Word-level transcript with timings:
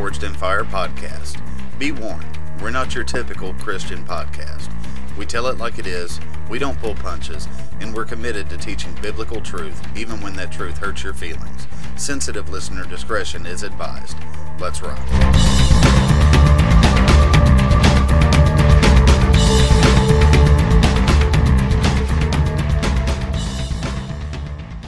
Forged 0.00 0.24
in 0.24 0.32
Fire 0.32 0.64
podcast. 0.64 1.38
Be 1.78 1.92
warned, 1.92 2.38
we're 2.62 2.70
not 2.70 2.94
your 2.94 3.04
typical 3.04 3.52
Christian 3.52 4.02
podcast. 4.06 4.70
We 5.18 5.26
tell 5.26 5.46
it 5.48 5.58
like 5.58 5.78
it 5.78 5.86
is, 5.86 6.18
we 6.48 6.58
don't 6.58 6.78
pull 6.78 6.94
punches, 6.94 7.46
and 7.80 7.94
we're 7.94 8.06
committed 8.06 8.48
to 8.48 8.56
teaching 8.56 8.94
biblical 9.02 9.42
truth 9.42 9.78
even 9.94 10.22
when 10.22 10.32
that 10.36 10.50
truth 10.50 10.78
hurts 10.78 11.04
your 11.04 11.12
feelings. 11.12 11.66
Sensitive 11.96 12.48
listener 12.48 12.86
discretion 12.86 13.44
is 13.44 13.62
advised. 13.62 14.16
Let's 14.58 14.80
rock. 14.80 14.98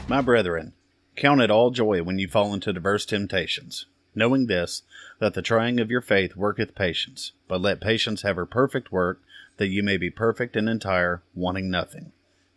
My 0.09 0.23
brethren, 0.23 0.73
count 1.17 1.43
it 1.43 1.51
all 1.51 1.71
joy 1.71 2.03
when 2.03 2.19
you 2.19 2.29
fall 2.29 2.55
into 2.55 2.73
diverse 2.73 3.05
temptations, 3.05 3.85
knowing 4.15 4.47
this, 4.47 4.83
that 5.19 5.35
the 5.35 5.43
trying 5.43 5.81
of 5.81 5.91
your 5.91 6.01
faith 6.01 6.37
worketh 6.37 6.75
patience. 6.75 7.33
But 7.49 7.61
let 7.61 7.81
patience 7.81 8.23
have 8.23 8.37
her 8.37 8.47
perfect 8.47 8.93
work, 8.93 9.21
that 9.57 9.69
you 9.69 9.83
may 9.83 9.97
be 9.97 10.11
perfect 10.11 10.57
and 10.57 10.69
entire, 10.69 11.23
wanting 11.35 11.71
nothing. 11.71 12.13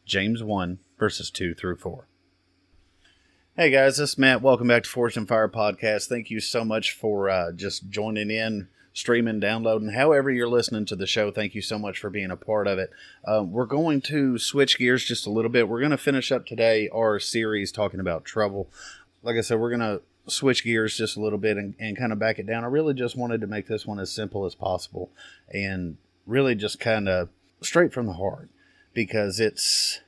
James 0.05 0.43
1, 0.43 0.79
verses 0.97 1.29
2 1.29 1.53
through 1.53 1.77
4. 1.77 2.07
Hey 3.57 3.69
guys, 3.69 3.97
this 3.97 4.11
is 4.11 4.17
Matt. 4.17 4.41
Welcome 4.41 4.67
back 4.67 4.83
to 4.83 5.05
in 5.05 5.25
Fire 5.25 5.47
Podcast. 5.47 6.07
Thank 6.07 6.29
you 6.29 6.41
so 6.41 6.65
much 6.65 6.91
for 6.91 7.29
uh, 7.29 7.53
just 7.53 7.89
joining 7.89 8.29
in, 8.29 8.67
streaming, 8.91 9.39
downloading, 9.39 9.93
however 9.93 10.29
you're 10.29 10.49
listening 10.49 10.85
to 10.87 10.95
the 10.97 11.07
show. 11.07 11.31
Thank 11.31 11.55
you 11.55 11.61
so 11.61 11.79
much 11.79 11.97
for 11.97 12.09
being 12.09 12.31
a 12.31 12.35
part 12.35 12.67
of 12.67 12.79
it. 12.79 12.91
Uh, 13.23 13.43
we're 13.43 13.65
going 13.65 14.01
to 14.01 14.37
switch 14.37 14.77
gears 14.77 15.05
just 15.05 15.25
a 15.25 15.29
little 15.29 15.49
bit. 15.49 15.69
We're 15.69 15.79
going 15.79 15.91
to 15.91 15.97
finish 15.97 16.33
up 16.33 16.45
today 16.45 16.89
our 16.93 17.17
series 17.17 17.71
talking 17.71 18.01
about 18.01 18.25
trouble. 18.25 18.69
Like 19.23 19.37
I 19.37 19.41
said, 19.41 19.59
we're 19.59 19.69
going 19.69 19.79
to 19.79 20.01
switch 20.27 20.63
gears 20.63 20.97
just 20.97 21.17
a 21.17 21.21
little 21.21 21.37
bit 21.37 21.57
and, 21.57 21.75
and 21.79 21.97
kind 21.97 22.11
of 22.11 22.19
back 22.19 22.39
it 22.39 22.47
down. 22.47 22.63
I 22.63 22.67
really 22.67 22.93
just 22.93 23.15
wanted 23.15 23.41
to 23.41 23.47
make 23.47 23.67
this 23.67 23.85
one 23.85 23.99
as 23.99 24.11
simple 24.11 24.45
as 24.45 24.55
possible 24.55 25.11
and 25.51 25.97
really 26.25 26.55
just 26.55 26.79
kind 26.79 27.07
of 27.07 27.29
straight 27.61 27.93
from 27.93 28.07
the 28.07 28.13
heart 28.13 28.49
because 28.93 29.39
it's 29.39 29.99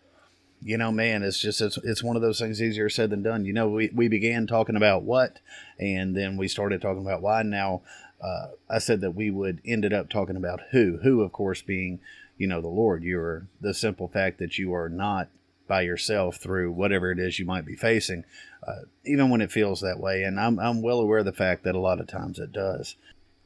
you 0.62 0.78
know 0.78 0.92
man 0.92 1.22
it's 1.22 1.40
just 1.40 1.62
it's, 1.62 1.78
it's 1.78 2.04
one 2.04 2.16
of 2.16 2.22
those 2.24 2.40
things 2.40 2.62
easier 2.62 2.90
said 2.90 3.10
than 3.10 3.24
done. 3.24 3.46
You 3.46 3.54
know 3.54 3.70
we, 3.70 3.90
we 3.94 4.08
began 4.08 4.48
talking 4.48 4.76
about 4.76 5.04
what 5.04 5.40
and 5.80 6.16
then 6.16 6.38
we 6.38 6.48
started 6.48 6.82
talking 6.82 7.04
about 7.04 7.22
why. 7.22 7.44
Now 7.44 7.82
uh, 8.22 8.48
i 8.68 8.80
said 8.80 9.02
that 9.02 9.12
we 9.12 9.30
would 9.30 9.62
ended 9.64 9.94
up 9.94 10.10
talking 10.10 10.36
about 10.36 10.62
who. 10.72 10.98
Who 11.04 11.22
of 11.22 11.32
course 11.32 11.62
being 11.62 12.00
you 12.38 12.48
know 12.48 12.62
the 12.62 12.68
lord. 12.68 13.04
You're 13.04 13.48
the 13.62 13.74
simple 13.74 14.08
fact 14.08 14.40
that 14.40 14.58
you 14.58 14.74
are 14.74 14.90
not 14.90 15.30
by 15.68 15.82
yourself 15.82 16.38
through 16.38 16.72
whatever 16.72 17.12
it 17.12 17.20
is 17.20 17.40
you 17.40 17.46
might 17.46 17.66
be 17.66 17.76
facing 17.76 18.24
uh, 18.68 18.82
even 19.06 19.30
when 19.30 19.42
it 19.42 19.52
feels 19.52 19.82
that 19.82 20.00
way 20.00 20.24
and 20.24 20.40
I'm, 20.40 20.60
I'm 20.60 20.82
well 20.82 21.00
aware 21.00 21.20
of 21.20 21.26
the 21.26 21.34
fact 21.34 21.64
that 21.64 21.76
a 21.76 21.80
lot 21.80 22.00
of 22.00 22.08
times 22.08 22.40
it 22.40 22.52
does 22.52 22.96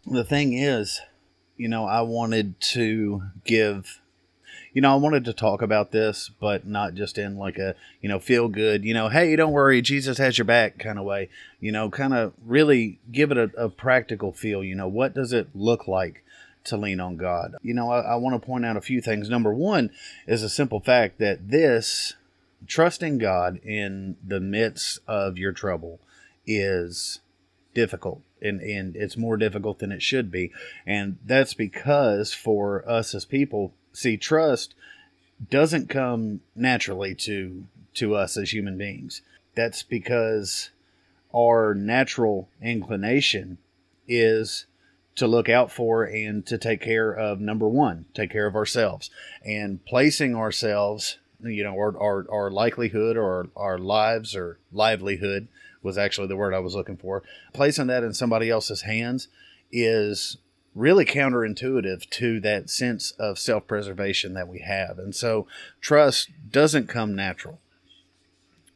the 0.06 0.24
thing 0.24 0.54
is 0.54 1.02
you 1.62 1.68
know, 1.68 1.86
I 1.86 2.02
wanted 2.02 2.60
to 2.72 3.22
give, 3.46 4.02
you 4.74 4.82
know, 4.82 4.92
I 4.92 4.96
wanted 4.96 5.26
to 5.26 5.34
talk 5.34 5.62
about 5.62 5.92
this, 5.92 6.32
but 6.40 6.66
not 6.66 6.96
just 6.96 7.20
in 7.20 7.38
like 7.38 7.60
a, 7.60 7.76
you 8.02 8.10
know, 8.10 8.18
feel 8.18 8.48
good, 8.48 8.84
you 8.84 8.96
know, 8.96 9.10
hey, 9.10 9.36
don't 9.36 9.52
worry, 9.52 9.80
Jesus 9.84 10.18
has 10.18 10.40
your 10.40 10.46
back 10.46 10.80
kind 10.80 10.98
of 10.98 11.06
way, 11.06 11.30
you 11.60 11.72
know, 11.72 11.92
kind 11.92 12.16
of 12.16 12.34
really 12.44 13.00
give 13.12 13.30
it 13.30 13.38
a, 13.38 13.52
a, 13.56 13.70
practical 13.70 14.34
feel. 14.34 14.64
You 14.64 14.74
know, 14.74 14.88
what 14.88 15.14
does 15.14 15.34
it 15.34 15.50
look 15.54 15.88
like 15.88 16.26
to 16.66 16.78
lean 16.78 17.00
on 17.00 17.18
God? 17.18 17.56
You 17.62 17.74
know, 17.74 17.90
I, 17.92 18.02
I 18.02 18.16
want 18.16 18.40
to 18.40 18.46
point 18.46 18.66
out 18.66 18.78
a 18.78 18.82
few 18.82 19.02
things. 19.02 19.30
Number 19.30 19.54
one 19.54 19.92
is 20.28 20.44
a 20.44 20.50
simple 20.50 20.80
fact 20.80 21.20
that 21.20 21.50
this, 21.50 22.14
trusting 22.68 23.18
God 23.18 23.60
in 23.64 24.18
the 24.26 24.40
midst 24.40 25.00
of 25.08 25.38
your 25.38 25.52
trouble, 25.52 26.00
is 26.46 27.20
difficult 27.74 28.22
and, 28.42 28.60
and 28.62 28.96
it's 28.96 29.16
more 29.16 29.38
difficult 29.38 29.80
than 29.80 29.92
it 29.92 30.02
should 30.02 30.32
be. 30.32 30.52
And 30.86 31.18
that's 31.26 31.54
because 31.54 32.34
for 32.34 32.88
us 32.90 33.14
as 33.14 33.26
people, 33.26 33.74
see, 33.94 34.18
trust 34.18 34.74
doesn't 35.50 35.90
come 35.90 36.42
naturally 36.56 37.16
to 37.16 37.66
to 37.94 38.16
us 38.16 38.38
as 38.38 38.54
human 38.54 38.78
beings. 38.78 39.22
That's 39.56 39.84
because 39.84 40.70
our 41.36 41.74
natural 41.74 42.48
inclination 42.62 43.58
is 44.08 44.66
to 45.16 45.28
look 45.28 45.50
out 45.50 45.72
for 45.72 46.04
and 46.04 46.46
to 46.48 46.58
take 46.58 46.82
care 46.82 47.12
of 47.12 47.40
number 47.40 47.68
one, 47.68 48.06
take 48.14 48.32
care 48.32 48.48
of 48.48 48.56
ourselves. 48.56 49.10
And 49.46 49.84
placing 49.86 50.36
ourselves, 50.36 51.18
you 51.42 51.64
know, 51.64 51.74
our, 51.74 51.98
our, 51.98 52.26
our 52.32 52.52
likelihood 52.52 53.18
or 53.18 53.50
our 53.56 53.78
lives 53.78 54.36
or 54.36 54.60
livelihood 54.72 55.48
was 55.84 55.98
actually 55.98 56.28
the 56.28 56.38
word 56.38 56.54
I 56.54 56.60
was 56.60 56.76
looking 56.76 56.98
for. 56.98 57.24
Placing 57.54 57.88
that 57.88 58.04
in 58.04 58.14
somebody 58.14 58.50
else's 58.50 58.84
hands 58.84 59.28
is 59.72 60.38
really 60.74 61.06
counterintuitive 61.06 62.10
to 62.10 62.40
that 62.40 62.70
sense 62.70 63.12
of 63.12 63.38
self 63.38 63.68
preservation 63.68 64.34
that 64.34 64.48
we 64.48 64.60
have. 64.60 64.98
And 64.98 65.14
so 65.16 65.48
trust 65.82 66.30
doesn't 66.50 66.88
come 66.88 67.16
natural 67.16 67.60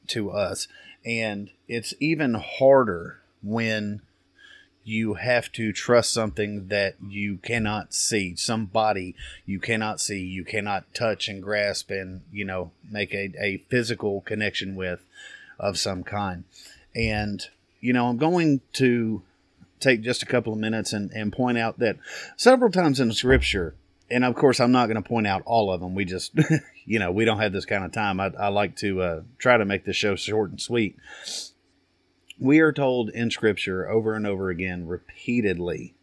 to 0.08 0.32
us. 0.32 0.68
And 1.06 1.52
it's 1.68 1.94
even 2.00 2.34
harder 2.34 3.22
when 3.44 4.02
you 4.86 5.16
have 5.16 5.52
to 5.52 5.74
trust 5.74 6.14
something 6.14 6.68
that 6.68 6.96
you 7.06 7.38
cannot 7.38 7.92
see, 7.92 8.36
somebody 8.36 9.16
you 9.44 9.60
cannot 9.60 10.00
see, 10.00 10.20
you 10.20 10.46
cannot 10.46 10.94
touch 10.94 11.28
and 11.28 11.42
grasp 11.42 11.90
and, 11.90 12.22
you 12.32 12.46
know, 12.46 12.72
make 12.90 13.12
a, 13.12 13.34
a 13.40 13.58
physical 13.68 14.22
connection 14.22 14.76
with 14.76 15.04
of 15.60 15.80
some 15.80 16.04
kind. 16.04 16.44
And, 16.96 17.44
you 17.82 17.94
know, 17.94 18.08
I'm 18.08 18.18
going 18.18 18.62
to 18.74 19.24
take 19.80 20.02
just 20.02 20.22
a 20.22 20.28
couple 20.28 20.54
of 20.54 20.60
minutes 20.60 20.94
and, 20.94 21.10
and 21.12 21.34
point 21.34 21.58
out 21.58 21.80
that 21.80 21.98
several 22.38 22.72
times 22.72 23.00
in 23.00 23.12
Scripture, 23.12 23.74
and 24.12 24.24
of 24.24 24.36
course, 24.36 24.60
I'm 24.60 24.72
not 24.72 24.86
going 24.86 25.02
to 25.02 25.08
point 25.08 25.26
out 25.26 25.42
all 25.48 25.72
of 25.74 25.82
them. 25.82 25.96
We 25.96 26.06
just, 26.06 26.32
you 26.86 27.00
know, 27.00 27.12
we 27.12 27.26
don't 27.26 27.40
have 27.40 27.54
this 27.54 27.66
kind 27.66 27.84
of 27.84 27.92
time. 27.92 28.20
I, 28.20 28.32
I 28.40 28.50
like 28.50 28.76
to 28.78 29.02
uh, 29.02 29.22
try 29.40 29.58
to 29.58 29.66
make 29.66 29.86
the 29.86 29.94
show 29.94 30.16
short 30.16 30.52
and 30.52 30.62
sweet. 30.62 30.96
We 32.40 32.60
are 32.60 32.74
told 32.74 33.10
in 33.10 33.32
Scripture 33.32 33.90
over 33.90 34.14
and 34.14 34.28
over 34.28 34.50
again, 34.50 34.88
repeatedly, 34.88 35.96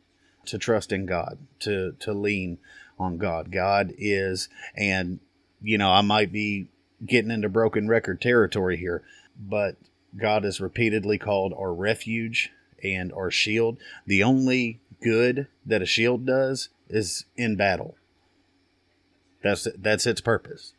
to 0.47 0.59
trust 0.59 0.93
in 0.93 1.07
God, 1.07 1.39
to 1.61 1.93
to 2.01 2.13
lean 2.13 2.59
on 2.99 3.19
God. 3.19 3.51
God 3.53 3.93
is, 3.99 4.49
and 4.77 5.21
you 5.61 5.79
know, 5.79 5.91
I 5.91 6.01
might 6.01 6.33
be 6.33 6.69
getting 7.05 7.31
into 7.31 7.49
broken 7.49 7.89
record 7.89 8.21
territory 8.21 8.77
here, 8.77 9.03
but 9.39 9.77
God 10.17 10.45
is 10.45 10.61
repeatedly 10.61 11.19
called 11.19 11.53
our 11.53 11.73
refuge 11.73 12.51
and 12.83 13.13
our 13.13 13.31
shield. 13.31 13.79
The 14.07 14.23
only 14.23 14.81
good 15.03 15.49
that 15.67 15.83
a 15.83 15.87
shield 15.87 16.27
does 16.27 16.69
is 16.89 17.25
in 17.37 17.57
battle. 17.57 17.97
That's 19.43 19.67
that's 19.77 20.07
its 20.07 20.21
purpose, 20.21 20.73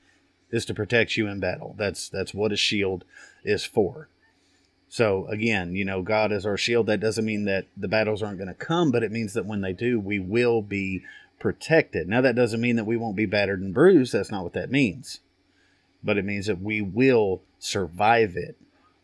is 0.52 0.66
to 0.66 0.74
protect 0.74 1.18
you 1.18 1.28
in 1.28 1.40
battle. 1.40 1.75
That's 1.78 2.09
that's 2.09 2.34
what 2.34 2.52
a 2.52 2.58
shield 2.58 3.03
is 3.44 3.66
for. 3.66 4.08
So 4.94 5.26
again, 5.28 5.74
you 5.74 5.86
know, 5.86 6.04
God 6.04 6.31
is 6.31 6.46
our 6.46 6.56
shield. 6.56 6.86
That 6.86 7.00
doesn't 7.00 7.26
mean 7.26 7.46
that 7.46 7.66
the 7.76 7.88
battles 7.88 8.22
aren't 8.22 8.38
going 8.38 8.48
to 8.48 8.54
come, 8.54 8.92
but 8.92 9.02
it 9.02 9.12
means 9.12 9.34
that 9.34 9.48
when 9.48 9.62
they 9.62 9.74
do, 9.74 10.00
we 10.00 10.20
will 10.20 10.62
be 10.62 11.02
protected. 11.40 12.08
Now 12.08 12.22
that 12.22 12.36
doesn't 12.36 12.62
mean 12.62 12.76
that 12.76 12.86
we 12.86 12.96
won't 12.96 13.16
be 13.16 13.26
battered 13.26 13.59
and 13.59 13.74
bruised. 13.74 14.14
That's 14.14 14.30
not 14.30 14.44
what 14.44 14.54
that 14.54 14.70
means. 14.70 15.20
But 16.04 16.20
it 16.20 16.26
means 16.26 16.46
that 16.46 16.62
we 16.62 16.80
will 16.80 17.42
survive 17.58 18.36
it 18.36 18.56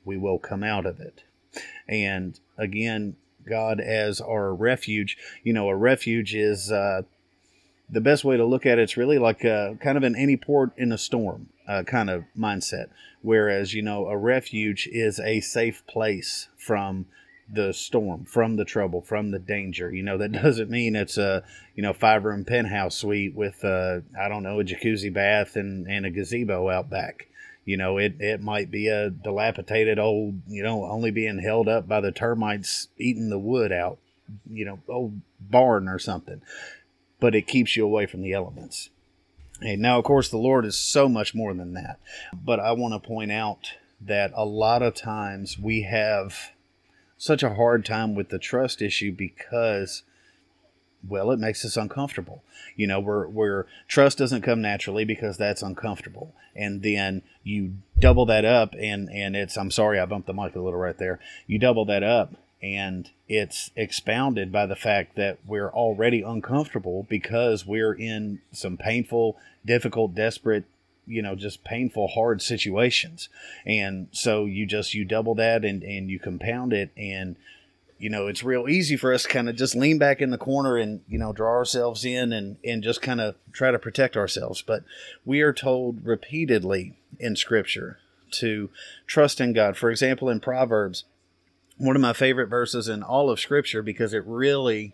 we 0.06 0.16
will 0.16 0.38
come 0.38 0.64
out 0.64 0.86
of 0.86 1.00
it. 1.00 1.24
And 1.88 2.40
again, 2.56 3.16
God 3.48 3.80
as 3.80 4.22
our 4.22 4.54
refuge. 4.54 5.18
You 5.44 5.54
know, 5.54 5.70
a 5.70 5.76
refuge 5.76 6.36
is 6.36 6.72
uh, 6.72 7.02
the 7.90 8.02
best 8.02 8.24
way 8.24 8.38
to 8.38 8.46
look 8.46 8.68
at 8.68 8.78
it. 8.78 8.84
It's 8.84 8.98
really 8.98 9.18
like 9.18 9.44
a, 9.44 9.76
kind 9.82 9.98
of 9.98 10.04
an 10.04 10.16
any 10.16 10.38
port 10.38 10.70
in 10.78 10.92
a 10.92 11.00
storm 11.00 11.50
uh, 11.70 11.84
kind 11.84 12.10
of 12.10 12.26
mindset. 12.38 12.88
Whereas, 13.22 13.74
you 13.74 13.84
know, 13.84 14.08
a 14.08 14.18
refuge 14.18 14.90
is 14.92 15.20
a 15.20 15.40
safe 15.40 15.86
place 15.86 16.50
from 16.58 17.06
the 17.52 17.74
storm, 17.74 18.26
from 18.26 18.56
the 18.56 18.66
trouble, 18.66 19.02
from 19.02 19.32
the 19.32 19.40
danger. 19.40 19.94
You 19.94 20.04
know, 20.04 20.18
that 20.18 20.32
doesn't 20.44 20.70
mean 20.70 20.96
it's 20.96 21.18
a, 21.18 21.44
you 21.76 21.84
know, 21.84 21.94
five 21.94 22.26
room 22.26 22.44
penthouse 22.44 22.96
suite 22.96 23.36
with, 23.36 23.64
uh, 23.64 24.00
I 24.20 24.28
don't 24.28 24.44
know, 24.44 24.60
a 24.60 24.64
jacuzzi 24.64 25.14
bath 25.14 25.56
and, 25.56 25.88
and 25.88 26.06
a 26.06 26.10
gazebo 26.10 26.70
out 26.70 26.90
back. 26.90 27.28
You 27.66 27.78
know, 27.78 28.00
it, 28.00 28.20
it 28.20 28.42
might 28.42 28.72
be 28.72 28.88
a 28.88 29.12
dilapidated 29.12 30.00
old, 30.00 30.42
you 30.48 30.64
know, 30.64 30.86
only 30.86 31.12
being 31.12 31.38
held 31.38 31.68
up 31.68 31.88
by 31.88 32.02
the 32.02 32.12
termites 32.12 32.88
eating 32.98 33.30
the 33.30 33.38
wood 33.38 33.72
out, 33.72 34.00
you 34.50 34.66
know, 34.66 34.80
old 34.90 35.22
barn 35.40 35.88
or 35.88 36.00
something. 36.00 36.42
But 37.20 37.36
it 37.36 37.46
keeps 37.46 37.78
you 37.78 37.86
away 37.86 38.08
from 38.08 38.24
the 38.24 38.34
elements. 38.34 38.90
And 39.62 39.82
now, 39.82 40.00
of 40.00 40.06
course, 40.06 40.30
the 40.30 40.38
Lord 40.38 40.66
is 40.66 40.78
so 40.78 41.10
much 41.10 41.36
more 41.36 41.54
than 41.54 41.74
that. 41.74 42.00
But 42.34 42.60
I 42.60 42.72
want 42.72 42.94
to 42.94 43.08
point 43.08 43.32
out 43.32 43.74
that 44.02 44.32
a 44.36 44.46
lot 44.46 44.82
of 44.82 44.96
times 44.96 45.60
we 45.60 45.84
have 45.84 46.52
such 47.18 47.44
a 47.44 47.56
hard 47.56 47.84
time 47.86 48.16
with 48.16 48.30
the 48.30 48.40
trust 48.40 48.82
issue 48.82 49.12
because 49.12 50.04
well, 51.08 51.32
it 51.32 51.40
makes 51.40 51.64
us 51.64 51.78
uncomfortable. 51.78 52.44
You 52.76 52.88
know, 52.88 53.00
where 53.00 53.24
where 53.24 53.66
trust 53.88 54.18
doesn't 54.18 54.42
come 54.42 54.62
naturally 54.62 55.06
because 55.06 55.38
that's 55.38 55.62
uncomfortable, 55.62 56.34
and 56.56 56.82
then 56.82 57.22
you 57.44 57.76
double 58.00 58.26
that 58.26 58.46
up, 58.46 58.74
and 58.78 59.10
and 59.10 59.36
it's 59.36 59.58
I'm 59.58 59.72
sorry 59.72 60.00
I 60.00 60.06
bumped 60.06 60.28
the 60.28 60.34
mic 60.34 60.56
a 60.56 60.60
little 60.60 60.80
right 60.80 60.98
there. 60.98 61.20
You 61.48 61.60
double 61.60 61.86
that 61.86 62.04
up 62.04 62.34
and 62.62 63.10
it's 63.28 63.72
expounded 63.76 64.52
by 64.52 64.66
the 64.66 64.76
fact 64.76 65.16
that 65.16 65.40
we're 65.46 65.70
already 65.70 66.22
uncomfortable 66.22 67.06
because 67.10 67.66
we're 67.66 67.94
in 67.94 68.42
some 68.52 68.76
painful, 68.76 69.38
difficult, 69.66 70.14
desperate, 70.14 70.66
you 71.08 71.22
know, 71.22 71.36
just 71.36 71.64
painful, 71.64 72.10
hard 72.10 72.42
situations. 72.42 73.30
And 73.66 74.08
so 74.12 74.46
you 74.46 74.66
just 74.66 74.94
you 74.94 75.06
double 75.06 75.36
that 75.36 75.64
and 75.64 75.84
and 75.84 76.10
you 76.10 76.20
compound 76.20 76.74
it 76.74 76.92
and 76.98 77.36
you 78.00 78.10
know, 78.10 78.28
it's 78.28 78.44
real 78.44 78.70
easy 78.70 78.96
for 78.96 79.14
us 79.14 79.24
to 79.24 79.30
kind 79.30 79.50
of 79.50 79.58
just 79.58 79.76
lean 79.76 79.98
back 79.98 80.22
in 80.22 80.32
the 80.32 80.38
corner 80.38 80.78
and, 80.78 81.02
you 81.10 81.20
know, 81.20 81.34
draw 81.34 81.52
ourselves 81.52 82.06
in 82.06 82.32
and, 82.32 82.56
and 82.64 82.82
just 82.82 83.02
kind 83.02 83.20
of 83.20 83.36
try 83.52 83.72
to 83.72 83.78
protect 83.78 84.16
ourselves. 84.16 84.62
But 84.62 84.86
we 85.26 85.42
are 85.42 85.52
told 85.52 86.06
repeatedly 86.06 86.94
in 87.20 87.36
Scripture 87.36 88.00
to 88.32 88.70
trust 89.06 89.42
in 89.42 89.52
God. 89.52 89.76
For 89.76 89.92
example, 89.92 90.30
in 90.30 90.40
Proverbs, 90.40 91.04
one 91.80 91.96
of 91.96 92.02
my 92.02 92.14
favorite 92.14 92.48
verses 92.48 92.88
in 92.88 93.02
all 93.02 93.30
of 93.32 93.40
Scripture 93.40 93.82
because 93.82 94.14
it 94.14 94.24
really, 94.26 94.94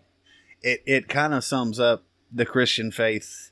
it, 0.62 0.82
it 0.86 1.08
kind 1.08 1.34
of 1.34 1.44
sums 1.44 1.78
up 1.78 2.04
the 2.32 2.46
Christian 2.46 2.90
faith 2.90 3.50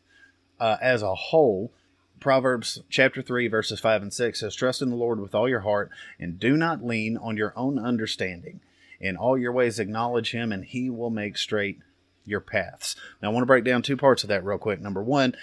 uh, 0.58 0.76
as 0.81 1.02
a 1.02 1.14
whole. 1.14 1.72
Proverbs 2.20 2.81
chapter 2.88 3.20
3, 3.20 3.48
verses 3.48 3.81
5 3.81 4.02
and 4.02 4.12
6 4.14 4.40
says, 4.40 4.54
Trust 4.54 4.81
in 4.81 4.88
the 4.88 4.96
Lord 4.96 5.20
with 5.20 5.34
all 5.34 5.48
your 5.48 5.60
heart 5.60 5.90
and 6.19 6.38
do 6.40 6.56
not 6.56 6.84
lean 6.84 7.19
on 7.19 7.36
your 7.36 7.52
own 7.56 7.78
understanding 7.78 8.60
in 9.00 9.16
all 9.16 9.37
your 9.37 9.52
ways, 9.52 9.78
acknowledge 9.78 10.30
him, 10.30 10.52
and 10.52 10.64
he 10.64 10.88
will 10.88 11.10
make 11.10 11.37
straight 11.37 11.80
your 12.25 12.40
paths. 12.40 12.94
Now, 13.20 13.30
I 13.30 13.32
want 13.32 13.42
to 13.42 13.46
break 13.46 13.64
down 13.64 13.82
two 13.82 13.96
parts 13.96 14.22
of 14.22 14.28
that 14.28 14.44
real 14.44 14.58
quick. 14.58 14.80
Number 14.80 15.02
one, 15.02 15.34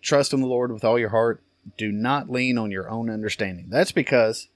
trust 0.00 0.32
in 0.32 0.40
the 0.40 0.46
Lord 0.46 0.72
with 0.72 0.84
all 0.84 0.98
your 0.98 1.10
heart. 1.10 1.42
Do 1.76 1.90
not 1.90 2.30
lean 2.30 2.56
on 2.56 2.70
your 2.70 2.88
own 2.88 3.10
understanding. 3.10 3.66
That's 3.68 3.92
because, 3.92 4.48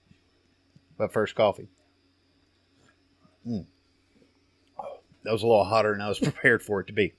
but 0.96 1.12
first, 1.12 1.34
coffee. 1.34 1.68
Mm. 3.48 3.66
that 5.24 5.32
was 5.32 5.42
a 5.42 5.46
little 5.46 5.64
hotter 5.64 5.92
than 5.92 6.00
I 6.00 6.08
was 6.08 6.18
prepared 6.20 6.62
for 6.62 6.80
it 6.80 6.86
to 6.88 6.92
be. 6.92 7.14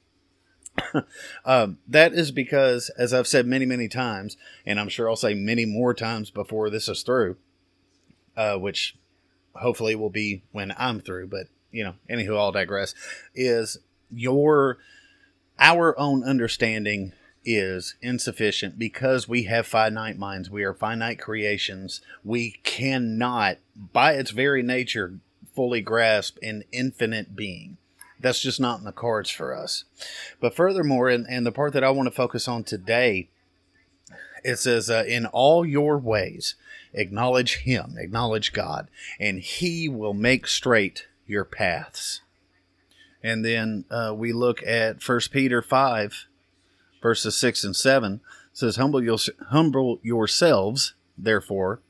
um, 1.46 1.80
that 1.88 2.14
is 2.14 2.32
because, 2.32 2.90
as 2.98 3.14
I've 3.14 3.28
said 3.28 3.46
many, 3.46 3.66
many 3.66 3.88
times, 3.88 4.38
and 4.66 4.80
I'm 4.80 4.90
sure 4.90 5.10
I'll 5.10 5.16
say 5.16 5.34
many 5.34 5.66
more 5.66 5.94
times 5.94 6.30
before 6.30 6.70
this 6.70 6.88
is 6.88 7.04
through, 7.04 7.38
uh, 8.38 8.58
which 8.58 8.96
hopefully 9.56 9.96
will 9.96 10.10
be 10.10 10.44
when 10.52 10.74
I'm 10.78 11.02
through, 11.02 11.28
but 11.28 11.48
you 11.72 11.84
know, 11.84 11.96
anywho, 12.10 12.38
I'll 12.38 12.52
digress. 12.52 12.96
Is 13.36 13.78
your 14.10 14.78
our 15.60 15.98
own 16.00 16.24
understanding 16.24 17.14
is 17.46 17.96
insufficient 18.02 18.78
because 18.78 19.28
we 19.28 19.44
have 19.44 19.68
finite 19.68 20.18
minds. 20.18 20.50
We 20.50 20.64
are 20.64 20.74
finite 20.74 21.20
creations. 21.20 22.02
We 22.24 22.52
cannot, 22.64 23.58
by 23.76 24.14
its 24.14 24.32
very 24.32 24.64
nature, 24.64 25.20
fully 25.60 25.82
grasp 25.82 26.38
an 26.42 26.64
infinite 26.72 27.36
being. 27.36 27.76
That's 28.18 28.40
just 28.40 28.62
not 28.62 28.80
in 28.80 28.86
the 28.86 28.94
cards 28.94 29.30
for 29.30 29.54
us. 29.54 29.84
But 30.40 30.56
furthermore, 30.56 31.10
and, 31.10 31.28
and 31.28 31.46
the 31.46 31.52
part 31.52 31.74
that 31.74 31.84
I 31.84 31.90
want 31.90 32.08
to 32.08 32.16
focus 32.16 32.48
on 32.48 32.64
today, 32.64 33.28
it 34.42 34.56
says, 34.56 34.90
uh, 34.90 35.04
In 35.06 35.26
all 35.26 35.66
your 35.66 35.98
ways, 35.98 36.56
acknowledge 36.94 37.58
Him, 37.58 37.96
acknowledge 37.98 38.54
God, 38.54 38.88
and 39.20 39.42
He 39.42 39.90
will 39.90 40.14
make 40.14 40.48
straight 40.48 41.08
your 41.28 41.44
paths. 41.44 42.22
And 43.22 43.44
then 43.44 43.84
uh, 43.92 44.14
we 44.16 44.32
look 44.32 44.66
at 44.66 45.06
1 45.06 45.20
Peter 45.30 45.62
5, 45.62 46.26
verses 47.02 47.36
6 47.36 47.66
and 47.66 47.76
7. 47.76 48.14
It 48.14 48.22
says, 48.54 48.78
humble, 48.78 49.04
your, 49.04 49.18
humble 49.50 50.00
yourselves, 50.04 50.94
therefore, 51.18 51.82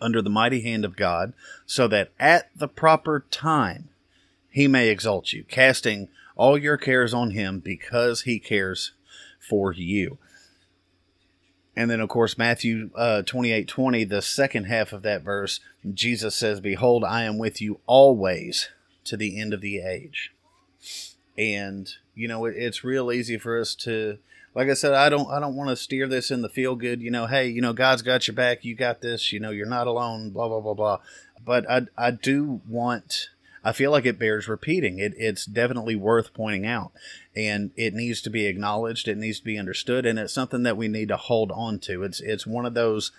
under 0.00 0.22
the 0.22 0.30
mighty 0.30 0.62
hand 0.62 0.84
of 0.84 0.96
God, 0.96 1.32
so 1.64 1.88
that 1.88 2.10
at 2.18 2.50
the 2.56 2.68
proper 2.68 3.24
time 3.30 3.88
he 4.50 4.68
may 4.68 4.88
exalt 4.88 5.32
you, 5.32 5.44
casting 5.44 6.08
all 6.34 6.58
your 6.58 6.76
cares 6.76 7.12
on 7.14 7.30
him 7.30 7.60
because 7.60 8.22
he 8.22 8.38
cares 8.38 8.92
for 9.38 9.72
you. 9.72 10.18
And 11.76 11.90
then, 11.90 12.00
of 12.00 12.08
course, 12.08 12.38
Matthew 12.38 12.90
uh, 12.94 13.22
28 13.22 13.68
20, 13.68 14.04
the 14.04 14.22
second 14.22 14.64
half 14.64 14.94
of 14.94 15.02
that 15.02 15.22
verse, 15.22 15.60
Jesus 15.92 16.34
says, 16.34 16.60
Behold, 16.60 17.04
I 17.04 17.24
am 17.24 17.36
with 17.36 17.60
you 17.60 17.80
always 17.86 18.70
to 19.04 19.16
the 19.16 19.38
end 19.38 19.52
of 19.52 19.60
the 19.60 19.80
age. 19.80 20.32
And, 21.36 21.92
you 22.14 22.28
know, 22.28 22.46
it, 22.46 22.54
it's 22.56 22.82
real 22.82 23.12
easy 23.12 23.36
for 23.36 23.60
us 23.60 23.74
to, 23.76 24.18
like 24.56 24.70
I 24.70 24.74
said, 24.74 24.94
I 24.94 25.10
don't, 25.10 25.30
I 25.30 25.38
don't 25.38 25.54
want 25.54 25.68
to 25.68 25.76
steer 25.76 26.08
this 26.08 26.30
in 26.30 26.40
the 26.40 26.48
feel 26.48 26.76
good, 26.76 27.02
you 27.02 27.10
know, 27.10 27.26
hey, 27.26 27.46
you 27.46 27.60
know, 27.60 27.74
God's 27.74 28.00
got 28.00 28.26
your 28.26 28.34
back, 28.34 28.64
you 28.64 28.74
got 28.74 29.02
this, 29.02 29.30
you 29.30 29.38
know, 29.38 29.50
you're 29.50 29.66
not 29.66 29.86
alone, 29.86 30.30
blah, 30.30 30.48
blah, 30.48 30.60
blah, 30.60 30.72
blah. 30.72 31.00
But 31.44 31.70
I, 31.70 31.82
I 31.98 32.10
do 32.10 32.62
want 32.66 33.28
I 33.62 33.72
feel 33.72 33.90
like 33.90 34.06
it 34.06 34.18
bears 34.18 34.46
repeating. 34.46 35.00
It, 35.00 35.12
it's 35.16 35.44
definitely 35.44 35.96
worth 35.96 36.32
pointing 36.32 36.64
out, 36.64 36.92
and 37.34 37.72
it 37.74 37.94
needs 37.94 38.22
to 38.22 38.30
be 38.30 38.46
acknowledged. 38.46 39.08
It 39.08 39.18
needs 39.18 39.40
to 39.40 39.44
be 39.44 39.58
understood, 39.58 40.06
and 40.06 40.20
it's 40.20 40.32
something 40.32 40.62
that 40.62 40.76
we 40.76 40.86
need 40.86 41.08
to 41.08 41.16
hold 41.16 41.50
on 41.50 41.80
to. 41.80 42.04
It's 42.04 42.20
it's 42.20 42.46
one 42.46 42.64
of 42.64 42.74
those, 42.74 43.10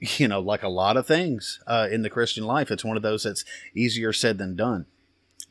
you 0.00 0.26
know, 0.26 0.40
like 0.40 0.64
a 0.64 0.68
lot 0.68 0.96
of 0.96 1.06
things 1.06 1.60
uh, 1.68 1.86
in 1.88 2.02
the 2.02 2.10
Christian 2.10 2.44
life. 2.44 2.72
It's 2.72 2.84
one 2.84 2.96
of 2.96 3.04
those 3.04 3.22
that's 3.22 3.44
easier 3.76 4.12
said 4.12 4.38
than 4.38 4.56
done. 4.56 4.86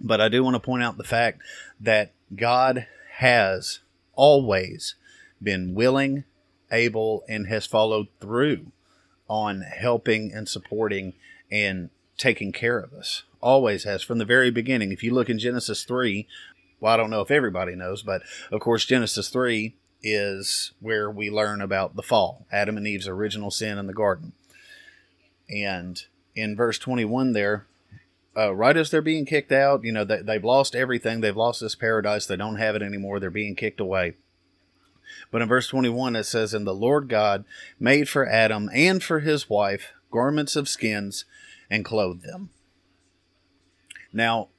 But 0.01 0.19
I 0.19 0.27
do 0.27 0.43
want 0.43 0.55
to 0.55 0.59
point 0.59 0.83
out 0.83 0.97
the 0.97 1.05
fact 1.05 1.41
that 1.79 2.11
God 2.35 2.87
has 3.19 3.79
always 4.15 4.95
been 5.41 5.73
willing, 5.73 6.23
able, 6.71 7.23
and 7.27 7.47
has 7.47 7.65
followed 7.65 8.07
through 8.19 8.71
on 9.27 9.61
helping 9.61 10.31
and 10.33 10.47
supporting 10.47 11.13
and 11.51 11.89
taking 12.17 12.51
care 12.51 12.79
of 12.79 12.93
us 12.93 13.23
always 13.43 13.83
has 13.83 14.01
from 14.01 14.17
the 14.17 14.25
very 14.25 14.49
beginning. 14.49 14.91
If 14.91 15.03
you 15.03 15.13
look 15.13 15.29
in 15.29 15.37
Genesis 15.37 15.83
3, 15.83 16.27
well, 16.79 16.93
I 16.93 16.97
don't 16.97 17.09
know 17.09 17.21
if 17.21 17.29
everybody 17.29 17.75
knows, 17.75 18.01
but 18.01 18.23
of 18.51 18.61
course, 18.61 18.85
Genesis 18.85 19.29
3 19.29 19.75
is 20.01 20.71
where 20.79 21.09
we 21.09 21.29
learn 21.29 21.61
about 21.61 21.95
the 21.95 22.01
fall, 22.01 22.45
Adam 22.51 22.77
and 22.77 22.87
Eve's 22.87 23.07
original 23.07 23.51
sin 23.51 23.77
in 23.77 23.87
the 23.87 23.93
garden. 23.93 24.33
And 25.49 26.01
in 26.35 26.55
verse 26.55 26.79
21 26.79 27.33
there, 27.33 27.67
uh, 28.35 28.53
right 28.53 28.75
as 28.75 28.89
they're 28.89 29.01
being 29.01 29.25
kicked 29.25 29.51
out, 29.51 29.83
you 29.83 29.91
know, 29.91 30.03
they, 30.03 30.21
they've 30.21 30.43
lost 30.43 30.75
everything. 30.75 31.21
They've 31.21 31.35
lost 31.35 31.61
this 31.61 31.75
paradise. 31.75 32.25
They 32.25 32.35
don't 32.35 32.55
have 32.55 32.75
it 32.75 32.81
anymore. 32.81 33.19
They're 33.19 33.29
being 33.29 33.55
kicked 33.55 33.79
away. 33.79 34.15
But 35.31 35.41
in 35.41 35.47
verse 35.47 35.67
21, 35.67 36.15
it 36.15 36.23
says, 36.23 36.53
And 36.53 36.65
the 36.65 36.73
Lord 36.73 37.09
God 37.09 37.45
made 37.79 38.09
for 38.09 38.27
Adam 38.27 38.69
and 38.73 39.03
for 39.03 39.19
his 39.19 39.49
wife 39.49 39.93
garments 40.11 40.55
of 40.55 40.69
skins 40.69 41.25
and 41.69 41.83
clothed 41.83 42.23
them. 42.23 42.49
Now, 44.11 44.49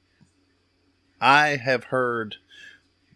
I 1.21 1.55
have 1.55 1.85
heard 1.85 2.35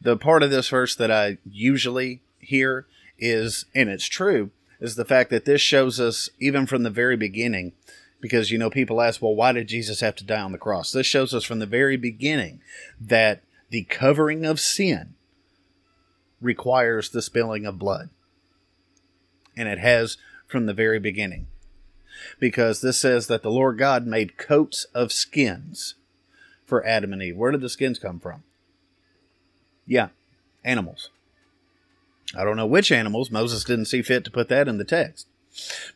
the 0.02 0.16
part 0.16 0.42
of 0.42 0.52
this 0.52 0.70
verse 0.70 0.96
that 0.96 1.12
I 1.12 1.38
usually 1.50 2.22
hear 2.40 2.88
is, 3.18 3.66
and 3.76 3.90
it's 3.90 4.06
true, 4.06 4.52
is 4.80 4.96
the 4.96 5.06
fact 5.06 5.30
that 5.30 5.44
this 5.44 5.62
shows 5.62 6.00
us, 6.00 6.30
even 6.40 6.66
from 6.66 6.84
the 6.84 6.90
very 6.90 7.18
beginning, 7.18 7.74
because, 8.22 8.52
you 8.52 8.58
know, 8.58 8.70
people 8.70 9.02
ask, 9.02 9.22
well, 9.22 9.36
why 9.36 9.52
did 9.52 9.68
Jesus 9.68 10.02
have 10.02 10.16
to 10.18 10.24
die 10.24 10.42
on 10.42 10.52
the 10.52 10.58
cross? 10.58 10.92
This 10.92 11.08
shows 11.08 11.34
us 11.34 11.44
from 11.44 11.60
the 11.60 11.66
very 11.66 11.98
beginning 11.98 12.62
that 13.00 13.42
the 13.70 13.84
covering 13.84 14.46
of 14.46 14.60
sin 14.60 15.16
requires 16.42 17.10
the 17.10 17.22
spilling 17.22 17.66
of 17.66 17.80
blood. 17.80 18.10
And 19.56 19.68
it 19.68 19.80
has 19.80 20.18
from 20.48 20.66
the 20.66 20.74
very 20.74 21.00
beginning. 21.00 21.48
Because 22.40 22.82
this 22.82 22.98
says 22.98 23.28
that 23.28 23.44
the 23.44 23.52
Lord 23.52 23.78
God 23.78 24.06
made 24.06 24.38
coats 24.38 24.86
of 24.94 25.12
skins 25.14 25.96
for 26.66 26.86
Adam 26.86 27.14
and 27.14 27.22
Eve. 27.22 27.38
Where 27.38 27.52
did 27.52 27.62
the 27.62 27.70
skins 27.70 28.00
come 28.00 28.20
from? 28.20 28.44
Yeah, 29.88 30.10
animals. 30.64 31.10
I 32.36 32.44
don't 32.44 32.58
know 32.58 32.68
which 32.68 32.92
animals. 32.92 33.32
Moses 33.32 33.64
didn't 33.64 33.86
see 33.86 34.02
fit 34.02 34.24
to 34.26 34.32
put 34.32 34.50
that 34.50 34.68
in 34.68 34.78
the 34.78 34.84
text. 34.84 35.28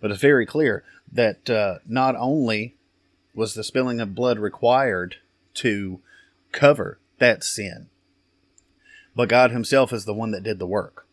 But 0.01 0.11
it's 0.11 0.21
very 0.21 0.45
clear 0.45 0.83
that 1.11 1.49
uh, 1.49 1.79
not 1.85 2.15
only 2.17 2.75
was 3.33 3.53
the 3.53 3.63
spilling 3.63 3.99
of 3.99 4.15
blood 4.15 4.39
required 4.39 5.17
to 5.55 6.01
cover 6.51 6.99
that 7.19 7.43
sin, 7.43 7.89
but 9.15 9.29
God 9.29 9.51
Himself 9.51 9.93
is 9.93 10.05
the 10.05 10.13
one 10.13 10.31
that 10.31 10.43
did 10.43 10.59
the 10.59 10.67
work. 10.67 11.07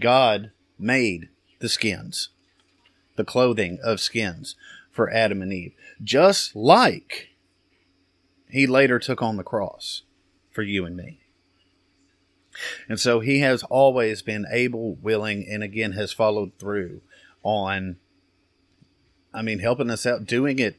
God 0.00 0.50
made 0.78 1.28
the 1.60 1.68
skins, 1.68 2.30
the 3.16 3.24
clothing 3.24 3.78
of 3.82 4.00
skins 4.00 4.56
for 4.90 5.10
Adam 5.10 5.42
and 5.42 5.52
Eve, 5.52 5.72
just 6.02 6.54
like 6.54 7.30
he 8.48 8.66
later 8.66 8.98
took 8.98 9.22
on 9.22 9.36
the 9.36 9.42
cross 9.42 10.02
for 10.50 10.62
you 10.62 10.84
and 10.84 10.96
me. 10.96 11.20
And 12.88 13.00
so 13.00 13.20
he 13.20 13.40
has 13.40 13.62
always 13.64 14.22
been 14.22 14.46
able, 14.50 14.94
willing, 14.96 15.46
and 15.48 15.62
again 15.62 15.92
has 15.92 16.12
followed 16.12 16.52
through 16.58 17.00
on, 17.42 17.96
I 19.32 19.42
mean, 19.42 19.58
helping 19.58 19.90
us 19.90 20.06
out, 20.06 20.24
doing 20.24 20.58
it, 20.58 20.76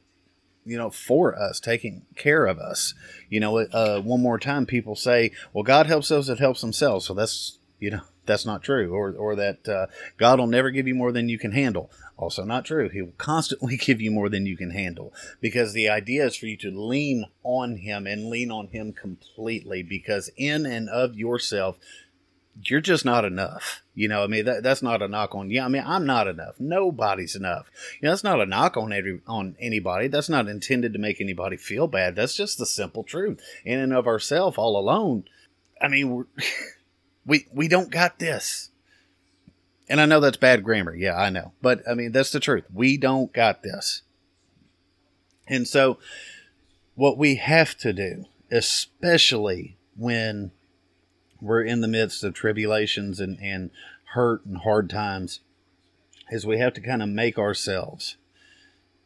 you 0.65 0.77
know, 0.77 0.89
for 0.89 1.38
us, 1.38 1.60
taking 1.60 2.05
care 2.15 2.46
of 2.46 2.58
us. 2.58 2.94
You 3.29 3.39
know, 3.39 3.58
uh, 3.60 4.01
one 4.01 4.22
more 4.22 4.39
time, 4.39 4.65
people 4.65 4.96
say, 4.96 5.32
well, 5.53 5.63
God 5.63 5.86
helps 5.86 6.10
those 6.10 6.27
that 6.27 6.39
helps 6.39 6.62
themselves. 6.62 7.05
So 7.05 7.13
that's, 7.13 7.60
you 7.79 7.91
know, 7.91 8.01
That's 8.25 8.46
not 8.46 8.63
true. 8.63 8.94
Or, 8.94 9.12
or 9.12 9.36
that 9.36 9.67
uh, 9.67 9.88
God 10.17 10.39
will 10.39 10.48
never 10.48 10.72
give 10.72 10.88
you 10.88 10.96
more 10.96 11.12
than 11.12 11.29
you 11.29 11.38
can 11.38 11.51
handle. 11.51 11.91
Also 12.17 12.44
not 12.44 12.65
true. 12.65 12.89
He 12.89 13.01
will 13.01 13.13
constantly 13.17 13.77
give 13.82 14.01
you 14.01 14.12
more 14.12 14.29
than 14.29 14.46
you 14.46 14.58
can 14.58 14.72
handle 14.72 15.13
because 15.41 15.74
the 15.74 15.89
idea 15.89 16.25
is 16.25 16.36
for 16.36 16.48
you 16.48 16.58
to 16.58 16.72
lean 16.72 17.25
on 17.44 17.77
Him 17.77 18.08
and 18.08 18.29
lean 18.29 18.51
on 18.51 18.67
Him 18.67 18.94
completely 18.94 19.84
because 19.84 20.29
in 20.38 20.65
and 20.65 20.89
of 20.89 21.15
yourself, 21.15 21.77
you're 22.63 22.82
just 22.82 23.03
not 23.03 23.25
enough. 23.25 23.84
You 23.94 24.08
know, 24.08 24.24
I 24.24 24.27
mean, 24.27 24.46
that, 24.46 24.63
that's 24.63 24.82
not 24.82 25.01
a 25.01 25.08
knock 25.08 25.36
on 25.36 25.50
you. 25.50 25.62
I 25.62 25.67
mean, 25.67 25.84
I'm 25.86 26.05
not 26.05 26.27
enough. 26.27 26.55
Nobody's 26.60 27.36
enough. 27.36 27.70
You 28.00 28.08
know, 28.08 28.12
that's 28.12 28.24
not 28.24 28.41
a 28.41 28.46
knock 28.46 28.77
on 28.77 28.94
every, 28.94 29.22
on 29.27 29.55
anybody. 29.60 30.08
That's 30.08 30.29
not 30.29 30.48
intended 30.48 30.94
to 30.94 31.00
make 31.00 31.20
anybody 31.20 31.58
feel 31.58 31.88
bad. 31.88 32.15
That's 32.15 32.36
just 32.36 32.58
the 32.58 32.65
simple 32.65 33.03
truth. 33.03 33.41
In 33.65 33.79
and 33.79 33.94
of 33.94 34.08
ourselves, 34.08 34.58
all 34.58 34.79
alone, 34.79 35.25
I 35.82 35.89
mean, 35.89 36.25
we 37.25 37.48
we 37.51 37.67
don't 37.67 37.91
got 37.91 38.20
this. 38.20 38.70
And 39.88 40.01
I 40.01 40.05
know 40.05 40.20
that's 40.20 40.38
bad 40.38 40.63
grammar. 40.63 40.96
Yeah, 40.96 41.15
I 41.15 41.29
know. 41.29 41.53
But 41.62 41.82
I 41.89 41.94
mean, 41.94 42.12
that's 42.12 42.32
the 42.32 42.39
truth. 42.39 42.65
We 42.74 42.98
don't 42.98 43.32
got 43.32 43.62
this. 43.62 44.01
And 45.48 45.67
so 45.67 46.00
what 46.96 47.17
we 47.17 47.36
have 47.36 47.77
to 47.77 47.94
do, 47.94 48.25
especially 48.51 49.77
when 49.96 50.51
we're 51.39 51.63
in 51.63 51.82
the 51.82 51.88
midst 51.88 52.24
of 52.24 52.34
tribulations 52.34 53.20
and, 53.20 53.38
and 53.39 53.70
hurt 54.13 54.44
and 54.46 54.58
hard 54.58 54.89
times, 54.89 55.41
is 56.32 56.48
we 56.48 56.58
have 56.58 56.74
to 56.74 56.82
kind 56.82 57.03
of 57.03 57.10
make 57.10 57.38
ourselves 57.38 58.17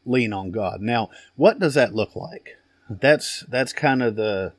lean 0.05 0.31
on 0.31 0.51
God. 0.51 0.79
Now, 0.79 1.09
what 1.35 1.59
does 1.59 1.73
that 1.73 1.93
look 1.93 2.15
like? 2.15 2.55
That's 2.89 3.41
that's 3.49 3.73
kind 3.73 4.01
of 4.01 4.15
the 4.15 4.53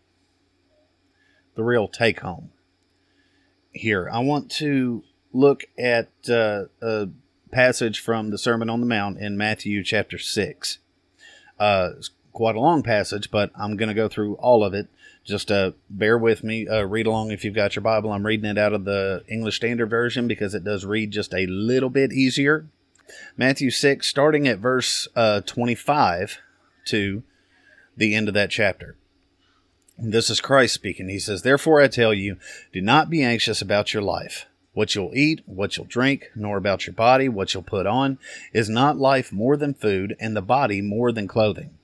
the 1.55 1.65
real 1.65 1.89
take 1.89 2.21
home 2.21 2.51
here. 3.73 4.09
I 4.13 4.21
want 4.21 4.51
to 4.53 5.05
look 5.33 5.65
at 5.79 6.09
uh, 6.29 6.65
a 6.83 7.09
passage 7.51 8.01
from 8.01 8.31
the 8.31 8.39
Sermon 8.39 8.71
on 8.71 8.81
the 8.81 8.87
Mount 8.87 9.19
in 9.19 9.37
Matthew 9.37 9.83
chapter 9.83 10.19
6. 10.19 10.79
Uh, 11.59 11.91
it's 11.97 12.11
quite 12.33 12.57
a 12.57 12.61
long 12.61 12.83
passage, 12.83 13.31
but 13.31 13.51
I'm 13.55 13.77
going 13.77 13.89
to 13.89 13.95
go 13.95 14.09
through 14.09 14.35
all 14.37 14.65
of 14.65 14.75
it. 14.75 14.89
Just 15.25 15.53
uh, 15.53 15.73
bear 15.89 16.17
with 16.17 16.43
me. 16.43 16.67
Uh, 16.67 16.83
read 16.85 17.07
along 17.07 17.31
if 17.31 17.45
you've 17.45 17.55
got 17.55 17.77
your 17.77 17.83
Bible. 17.83 18.11
I'm 18.13 18.27
reading 18.27 18.51
it 18.51 18.59
out 18.59 18.73
of 18.73 18.85
the 18.85 19.23
English 19.29 19.57
Standard 19.57 19.91
Version 19.91 20.27
because 20.27 20.55
it 20.55 20.65
does 20.65 20.85
read 20.85 21.11
just 21.11 21.35
a 21.35 21.47
little 21.47 21.91
bit 21.91 22.13
easier. 22.13 22.67
Matthew 23.37 23.71
6, 23.71 24.07
starting 24.07 24.49
at 24.49 24.59
verse 24.59 25.09
uh, 25.15 25.41
25 25.43 26.39
to 26.87 27.23
the 27.97 28.15
end 28.15 28.29
of 28.29 28.35
that 28.35 28.51
chapter. 28.51 28.97
This 30.03 30.31
is 30.31 30.41
Christ 30.41 30.73
speaking. 30.73 31.11
He 31.11 31.19
says, 31.19 31.43
Therefore 31.43 31.83
I 31.83 31.87
tell 31.87 32.15
you, 32.15 32.39
do 32.73 32.81
not 32.81 33.11
be 33.11 33.23
anxious 33.23 33.61
about 33.61 33.93
your 33.93 34.03
life, 34.03 34.47
what 34.73 34.95
you'll 34.95 35.15
eat, 35.15 35.43
what 35.45 35.77
you'll 35.77 35.85
drink, 35.85 36.31
nor 36.35 36.57
about 36.57 36.87
your 36.87 36.95
body, 36.95 37.29
what 37.29 37.53
you'll 37.53 37.63
put 37.63 37.87
on. 37.87 38.19
Is 38.55 38.71
not 38.71 38.97
life 38.97 39.31
more 39.31 39.59
than 39.59 39.75
food, 39.75 40.17
and 40.19 40.35
the 40.35 40.41
body 40.41 40.81
more 40.81 41.13
than 41.13 41.29
clothing? 41.29 41.77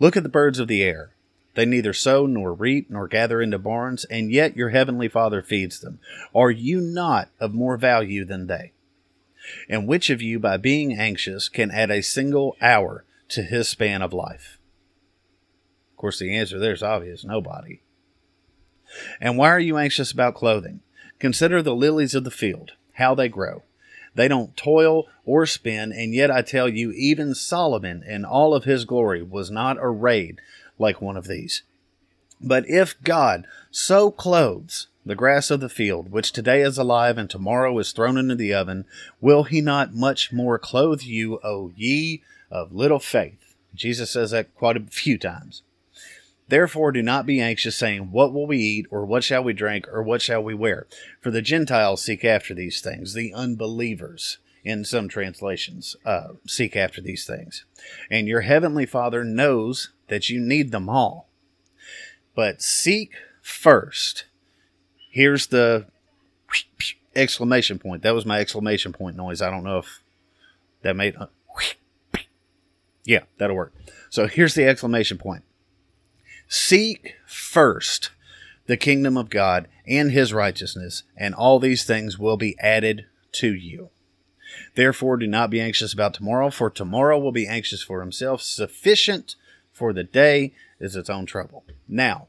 Look 0.00 0.16
at 0.16 0.22
the 0.22 0.30
birds 0.30 0.58
of 0.58 0.66
the 0.66 0.82
air. 0.82 1.10
They 1.54 1.66
neither 1.66 1.92
sow 1.92 2.24
nor 2.24 2.54
reap 2.54 2.88
nor 2.88 3.06
gather 3.06 3.42
into 3.42 3.58
barns, 3.58 4.06
and 4.06 4.32
yet 4.32 4.56
your 4.56 4.70
heavenly 4.70 5.08
Father 5.08 5.42
feeds 5.42 5.80
them. 5.80 5.98
Are 6.34 6.50
you 6.50 6.80
not 6.80 7.28
of 7.38 7.52
more 7.52 7.76
value 7.76 8.24
than 8.24 8.46
they? 8.46 8.72
And 9.68 9.86
which 9.86 10.08
of 10.08 10.22
you, 10.22 10.38
by 10.38 10.56
being 10.56 10.94
anxious, 10.94 11.50
can 11.50 11.70
add 11.70 11.90
a 11.90 12.02
single 12.02 12.56
hour 12.62 13.04
to 13.28 13.42
his 13.42 13.68
span 13.68 14.00
of 14.00 14.14
life? 14.14 14.56
Course, 16.02 16.18
the 16.18 16.36
answer 16.36 16.58
there 16.58 16.74
is 16.74 16.82
obvious 16.82 17.24
nobody. 17.24 17.80
And 19.20 19.38
why 19.38 19.48
are 19.48 19.60
you 19.60 19.78
anxious 19.78 20.12
about 20.12 20.34
clothing? 20.34 20.80
Consider 21.18 21.62
the 21.62 21.74
lilies 21.74 22.14
of 22.14 22.24
the 22.24 22.30
field, 22.30 22.72
how 22.94 23.14
they 23.14 23.28
grow. 23.28 23.62
They 24.14 24.28
don't 24.28 24.56
toil 24.56 25.06
or 25.24 25.46
spin, 25.46 25.92
and 25.92 26.12
yet 26.12 26.30
I 26.30 26.42
tell 26.42 26.68
you, 26.68 26.92
even 26.92 27.34
Solomon 27.34 28.02
in 28.02 28.24
all 28.24 28.54
of 28.54 28.64
his 28.64 28.84
glory 28.84 29.22
was 29.22 29.50
not 29.50 29.78
arrayed 29.80 30.40
like 30.78 31.00
one 31.00 31.16
of 31.16 31.28
these. 31.28 31.62
But 32.40 32.68
if 32.68 33.00
God 33.02 33.46
so 33.70 34.10
clothes 34.10 34.88
the 35.06 35.14
grass 35.14 35.50
of 35.50 35.60
the 35.60 35.68
field, 35.68 36.10
which 36.10 36.32
today 36.32 36.60
is 36.60 36.76
alive 36.76 37.16
and 37.16 37.30
tomorrow 37.30 37.78
is 37.78 37.92
thrown 37.92 38.18
into 38.18 38.34
the 38.34 38.52
oven, 38.52 38.84
will 39.20 39.44
he 39.44 39.60
not 39.60 39.94
much 39.94 40.32
more 40.32 40.58
clothe 40.58 41.02
you, 41.02 41.38
O 41.42 41.72
ye 41.76 42.22
of 42.50 42.72
little 42.72 42.98
faith? 42.98 43.54
Jesus 43.74 44.10
says 44.10 44.32
that 44.32 44.54
quite 44.54 44.76
a 44.76 44.80
few 44.80 45.16
times. 45.16 45.62
Therefore, 46.52 46.92
do 46.92 47.00
not 47.00 47.24
be 47.24 47.40
anxious, 47.40 47.76
saying, 47.76 48.10
What 48.10 48.34
will 48.34 48.46
we 48.46 48.58
eat, 48.58 48.86
or 48.90 49.06
what 49.06 49.24
shall 49.24 49.42
we 49.42 49.54
drink, 49.54 49.88
or 49.88 50.02
what 50.02 50.20
shall 50.20 50.44
we 50.44 50.52
wear? 50.52 50.86
For 51.18 51.30
the 51.30 51.40
Gentiles 51.40 52.04
seek 52.04 52.26
after 52.26 52.52
these 52.52 52.82
things, 52.82 53.14
the 53.14 53.32
unbelievers, 53.32 54.36
in 54.62 54.84
some 54.84 55.08
translations, 55.08 55.96
uh, 56.04 56.34
seek 56.46 56.76
after 56.76 57.00
these 57.00 57.24
things. 57.24 57.64
And 58.10 58.28
your 58.28 58.42
heavenly 58.42 58.84
Father 58.84 59.24
knows 59.24 59.92
that 60.08 60.28
you 60.28 60.42
need 60.42 60.72
them 60.72 60.90
all. 60.90 61.26
But 62.34 62.60
seek 62.60 63.12
first. 63.40 64.26
Here's 65.10 65.46
the 65.46 65.86
exclamation 67.16 67.78
point. 67.78 68.02
That 68.02 68.14
was 68.14 68.26
my 68.26 68.40
exclamation 68.40 68.92
point 68.92 69.16
noise. 69.16 69.40
I 69.40 69.48
don't 69.48 69.64
know 69.64 69.78
if 69.78 70.02
that 70.82 70.96
made. 70.96 71.16
Yeah, 73.06 73.22
that'll 73.38 73.56
work. 73.56 73.72
So 74.10 74.26
here's 74.26 74.52
the 74.52 74.66
exclamation 74.66 75.16
point. 75.16 75.44
Seek 76.54 77.14
first 77.24 78.10
the 78.66 78.76
kingdom 78.76 79.16
of 79.16 79.30
God 79.30 79.68
and 79.86 80.12
his 80.12 80.34
righteousness, 80.34 81.02
and 81.16 81.34
all 81.34 81.58
these 81.58 81.84
things 81.84 82.18
will 82.18 82.36
be 82.36 82.58
added 82.60 83.06
to 83.32 83.54
you. 83.54 83.88
Therefore, 84.74 85.16
do 85.16 85.26
not 85.26 85.48
be 85.48 85.62
anxious 85.62 85.94
about 85.94 86.12
tomorrow, 86.12 86.50
for 86.50 86.68
tomorrow 86.68 87.18
will 87.18 87.32
be 87.32 87.46
anxious 87.46 87.82
for 87.82 88.02
himself. 88.02 88.42
Sufficient 88.42 89.36
for 89.72 89.94
the 89.94 90.04
day 90.04 90.52
is 90.78 90.94
its 90.94 91.08
own 91.08 91.24
trouble. 91.24 91.64
Now, 91.88 92.28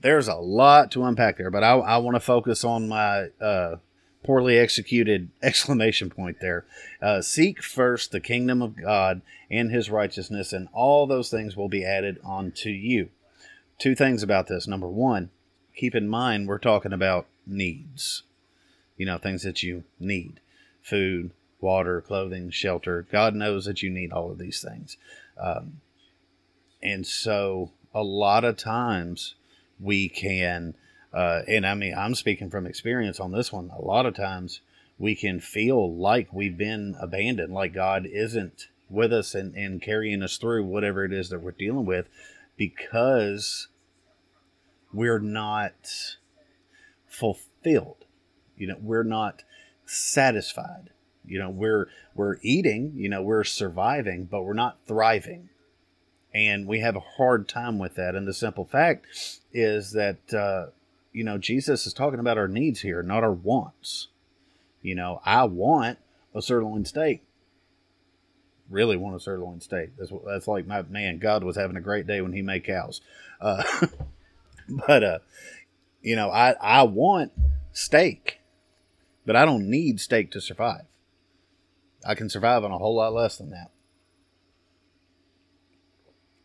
there's 0.00 0.28
a 0.28 0.36
lot 0.36 0.92
to 0.92 1.02
unpack 1.02 1.36
there, 1.36 1.50
but 1.50 1.64
I, 1.64 1.72
I 1.72 1.96
want 1.96 2.14
to 2.14 2.20
focus 2.20 2.62
on 2.62 2.88
my 2.88 3.30
uh, 3.40 3.78
poorly 4.22 4.58
executed 4.58 5.30
exclamation 5.42 6.10
point 6.10 6.38
there. 6.40 6.64
Uh, 7.00 7.20
Seek 7.20 7.62
first 7.62 8.12
the 8.12 8.20
kingdom 8.20 8.62
of 8.62 8.76
God 8.76 9.22
and 9.50 9.70
his 9.70 9.90
righteousness, 9.90 10.52
and 10.52 10.68
all 10.72 11.06
those 11.06 11.30
things 11.30 11.56
will 11.56 11.68
be 11.68 11.84
added 11.84 12.18
onto 12.24 12.70
you. 12.70 13.08
Two 13.78 13.94
things 13.94 14.22
about 14.22 14.46
this. 14.46 14.66
Number 14.66 14.88
one, 14.88 15.30
keep 15.74 15.94
in 15.94 16.08
mind 16.08 16.46
we're 16.46 16.58
talking 16.58 16.92
about 16.92 17.26
needs. 17.46 18.22
You 18.96 19.06
know, 19.06 19.18
things 19.18 19.42
that 19.42 19.62
you 19.62 19.84
need 19.98 20.40
food, 20.82 21.30
water, 21.60 22.00
clothing, 22.00 22.50
shelter. 22.50 23.06
God 23.10 23.34
knows 23.34 23.64
that 23.64 23.82
you 23.82 23.90
need 23.90 24.12
all 24.12 24.30
of 24.30 24.38
these 24.38 24.60
things. 24.62 24.96
Um, 25.38 25.80
and 26.82 27.06
so 27.06 27.70
a 27.94 28.02
lot 28.02 28.44
of 28.44 28.56
times 28.56 29.34
we 29.78 30.08
can 30.08 30.74
uh, 31.12 31.42
and 31.48 31.66
I 31.66 31.74
mean, 31.74 31.94
I'm 31.96 32.14
speaking 32.14 32.50
from 32.50 32.66
experience 32.66 33.18
on 33.20 33.32
this 33.32 33.52
one. 33.52 33.70
A 33.76 33.82
lot 33.82 34.06
of 34.06 34.14
times 34.14 34.60
we 34.98 35.14
can 35.14 35.40
feel 35.40 35.94
like 35.94 36.32
we've 36.32 36.56
been 36.56 36.96
abandoned, 37.00 37.52
like 37.52 37.72
God 37.72 38.06
isn't 38.06 38.68
with 38.88 39.12
us 39.12 39.34
and, 39.34 39.54
and 39.54 39.80
carrying 39.80 40.22
us 40.22 40.36
through 40.36 40.64
whatever 40.64 41.04
it 41.04 41.12
is 41.12 41.30
that 41.30 41.40
we're 41.40 41.52
dealing 41.52 41.86
with 41.86 42.08
because 42.56 43.68
we're 44.92 45.18
not 45.18 46.16
fulfilled. 47.06 48.04
You 48.56 48.68
know, 48.68 48.76
we're 48.80 49.02
not 49.02 49.42
satisfied. 49.86 50.90
You 51.24 51.38
know, 51.38 51.50
we're 51.50 51.88
we're 52.14 52.36
eating, 52.42 52.92
you 52.96 53.08
know, 53.08 53.22
we're 53.22 53.44
surviving, 53.44 54.24
but 54.24 54.42
we're 54.42 54.52
not 54.52 54.78
thriving. 54.86 55.48
And 56.34 56.66
we 56.66 56.80
have 56.80 56.96
a 56.96 57.00
hard 57.00 57.48
time 57.48 57.78
with 57.78 57.94
that. 57.96 58.14
And 58.14 58.26
the 58.26 58.34
simple 58.34 58.64
fact 58.64 59.06
is 59.52 59.92
that 59.92 60.34
uh, 60.34 60.70
you 61.12 61.24
know, 61.24 61.38
Jesus 61.38 61.86
is 61.86 61.92
talking 61.92 62.20
about 62.20 62.38
our 62.38 62.48
needs 62.48 62.80
here, 62.80 63.02
not 63.02 63.24
our 63.24 63.32
wants. 63.32 64.08
You 64.82 64.94
know, 64.94 65.20
I 65.24 65.44
want 65.44 65.98
a 66.34 66.40
sirloin 66.40 66.84
steak. 66.84 67.22
Really 68.68 68.96
want 68.96 69.16
a 69.16 69.20
sirloin 69.20 69.60
steak. 69.60 69.90
That's 69.98 70.12
that's 70.26 70.46
like 70.46 70.66
my 70.66 70.82
man. 70.82 71.18
God 71.18 71.42
was 71.42 71.56
having 71.56 71.76
a 71.76 71.80
great 71.80 72.06
day 72.06 72.20
when 72.20 72.32
He 72.32 72.42
made 72.42 72.64
cows. 72.64 73.00
Uh, 73.40 73.64
but 74.86 75.02
uh, 75.02 75.18
you 76.00 76.14
know, 76.14 76.30
I 76.30 76.54
I 76.60 76.84
want 76.84 77.32
steak, 77.72 78.40
but 79.26 79.34
I 79.34 79.44
don't 79.44 79.68
need 79.68 80.00
steak 80.00 80.30
to 80.32 80.40
survive. 80.40 80.84
I 82.06 82.14
can 82.14 82.30
survive 82.30 82.64
on 82.64 82.70
a 82.70 82.78
whole 82.78 82.94
lot 82.94 83.12
less 83.12 83.36
than 83.36 83.50
that. 83.50 83.70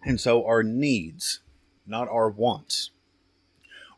And 0.03 0.19
so 0.19 0.45
our 0.45 0.63
needs, 0.63 1.39
not 1.85 2.09
our 2.09 2.29
wants 2.29 2.89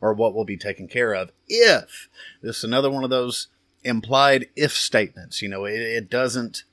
or 0.02 0.14
what 0.14 0.34
will 0.34 0.46
be 0.46 0.58
taken 0.58 0.88
care 0.88 1.14
of 1.14 1.32
if 1.48 2.10
this 2.42 2.58
is 2.58 2.64
another 2.64 2.90
one 2.90 3.04
of 3.04 3.10
those 3.10 3.48
implied 3.84 4.48
if 4.56 4.74
statements 4.74 5.42
you 5.42 5.48
know 5.50 5.66
it, 5.66 5.80
it 5.80 6.10
doesn't 6.10 6.64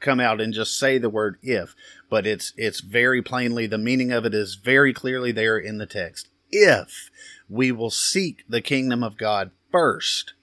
come 0.00 0.20
out 0.20 0.40
and 0.40 0.52
just 0.52 0.78
say 0.78 0.98
the 0.98 1.10
word 1.10 1.36
if 1.42 1.74
but 2.10 2.26
it's 2.26 2.52
it's 2.56 2.80
very 2.80 3.22
plainly 3.22 3.66
the 3.66 3.78
meaning 3.78 4.12
of 4.12 4.24
it 4.24 4.34
is 4.34 4.54
very 4.54 4.92
clearly 4.92 5.32
there 5.32 5.56
in 5.56 5.78
the 5.78 5.86
text 5.86 6.28
if 6.50 7.10
we 7.48 7.70
will 7.72 7.90
seek 7.90 8.44
the 8.48 8.60
kingdom 8.60 9.02
of 9.02 9.16
god 9.16 9.50
first 9.70 10.34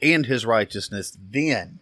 and 0.00 0.26
his 0.26 0.46
righteousness, 0.46 1.16
then 1.20 1.80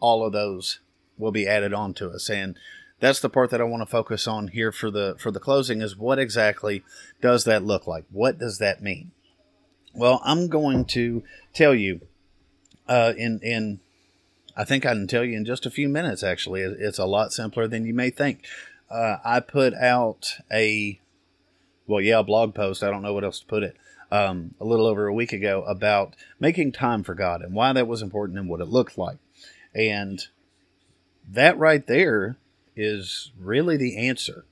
all 0.00 0.24
of 0.24 0.32
those 0.32 0.80
will 1.18 1.32
be 1.32 1.46
added 1.46 1.72
on 1.72 1.94
to 1.94 2.10
us. 2.10 2.28
And 2.28 2.56
that's 3.00 3.20
the 3.20 3.28
part 3.28 3.50
that 3.50 3.60
I 3.60 3.64
want 3.64 3.82
to 3.82 3.86
focus 3.86 4.26
on 4.26 4.48
here 4.48 4.72
for 4.72 4.90
the 4.90 5.16
for 5.18 5.30
the 5.30 5.40
closing 5.40 5.82
is 5.82 5.96
what 5.96 6.18
exactly 6.18 6.82
does 7.20 7.44
that 7.44 7.64
look 7.64 7.86
like? 7.86 8.04
What 8.10 8.38
does 8.38 8.58
that 8.58 8.82
mean? 8.82 9.10
Well, 9.94 10.20
I'm 10.24 10.48
going 10.48 10.84
to 10.86 11.22
tell 11.52 11.74
you 11.74 12.00
uh, 12.88 13.12
in 13.16 13.40
in 13.42 13.80
I 14.56 14.64
think 14.64 14.84
I 14.84 14.90
can 14.90 15.06
tell 15.06 15.24
you 15.24 15.36
in 15.36 15.44
just 15.44 15.66
a 15.66 15.70
few 15.70 15.88
minutes. 15.88 16.22
Actually, 16.22 16.62
it's 16.62 16.98
a 16.98 17.06
lot 17.06 17.32
simpler 17.32 17.66
than 17.66 17.86
you 17.86 17.94
may 17.94 18.10
think. 18.10 18.44
Uh, 18.90 19.16
I 19.24 19.40
put 19.40 19.74
out 19.74 20.36
a 20.52 21.00
well, 21.86 22.00
yeah, 22.00 22.20
a 22.20 22.24
blog 22.24 22.54
post. 22.54 22.82
I 22.82 22.90
don't 22.90 23.02
know 23.02 23.12
what 23.12 23.24
else 23.24 23.40
to 23.40 23.46
put 23.46 23.62
it. 23.62 23.76
Um, 24.10 24.54
a 24.60 24.64
little 24.64 24.86
over 24.86 25.06
a 25.06 25.14
week 25.14 25.32
ago 25.32 25.64
about 25.64 26.14
making 26.38 26.72
time 26.72 27.02
for 27.02 27.14
God 27.14 27.42
and 27.42 27.52
why 27.52 27.72
that 27.72 27.88
was 27.88 28.02
important 28.02 28.38
and 28.38 28.48
what 28.48 28.60
it 28.60 28.68
looked 28.68 28.96
like. 28.96 29.18
And 29.74 30.24
that 31.28 31.58
right 31.58 31.84
there 31.84 32.36
is 32.76 33.32
really 33.38 33.76
the 33.76 33.96
answer 33.96 34.44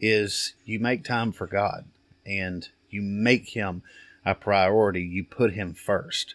is 0.00 0.54
you 0.64 0.78
make 0.78 1.02
time 1.02 1.32
for 1.32 1.46
God 1.46 1.86
and 2.24 2.68
you 2.88 3.02
make 3.02 3.50
him 3.50 3.82
a 4.24 4.34
priority. 4.34 5.02
You 5.02 5.24
put 5.24 5.54
him 5.54 5.74
first. 5.74 6.34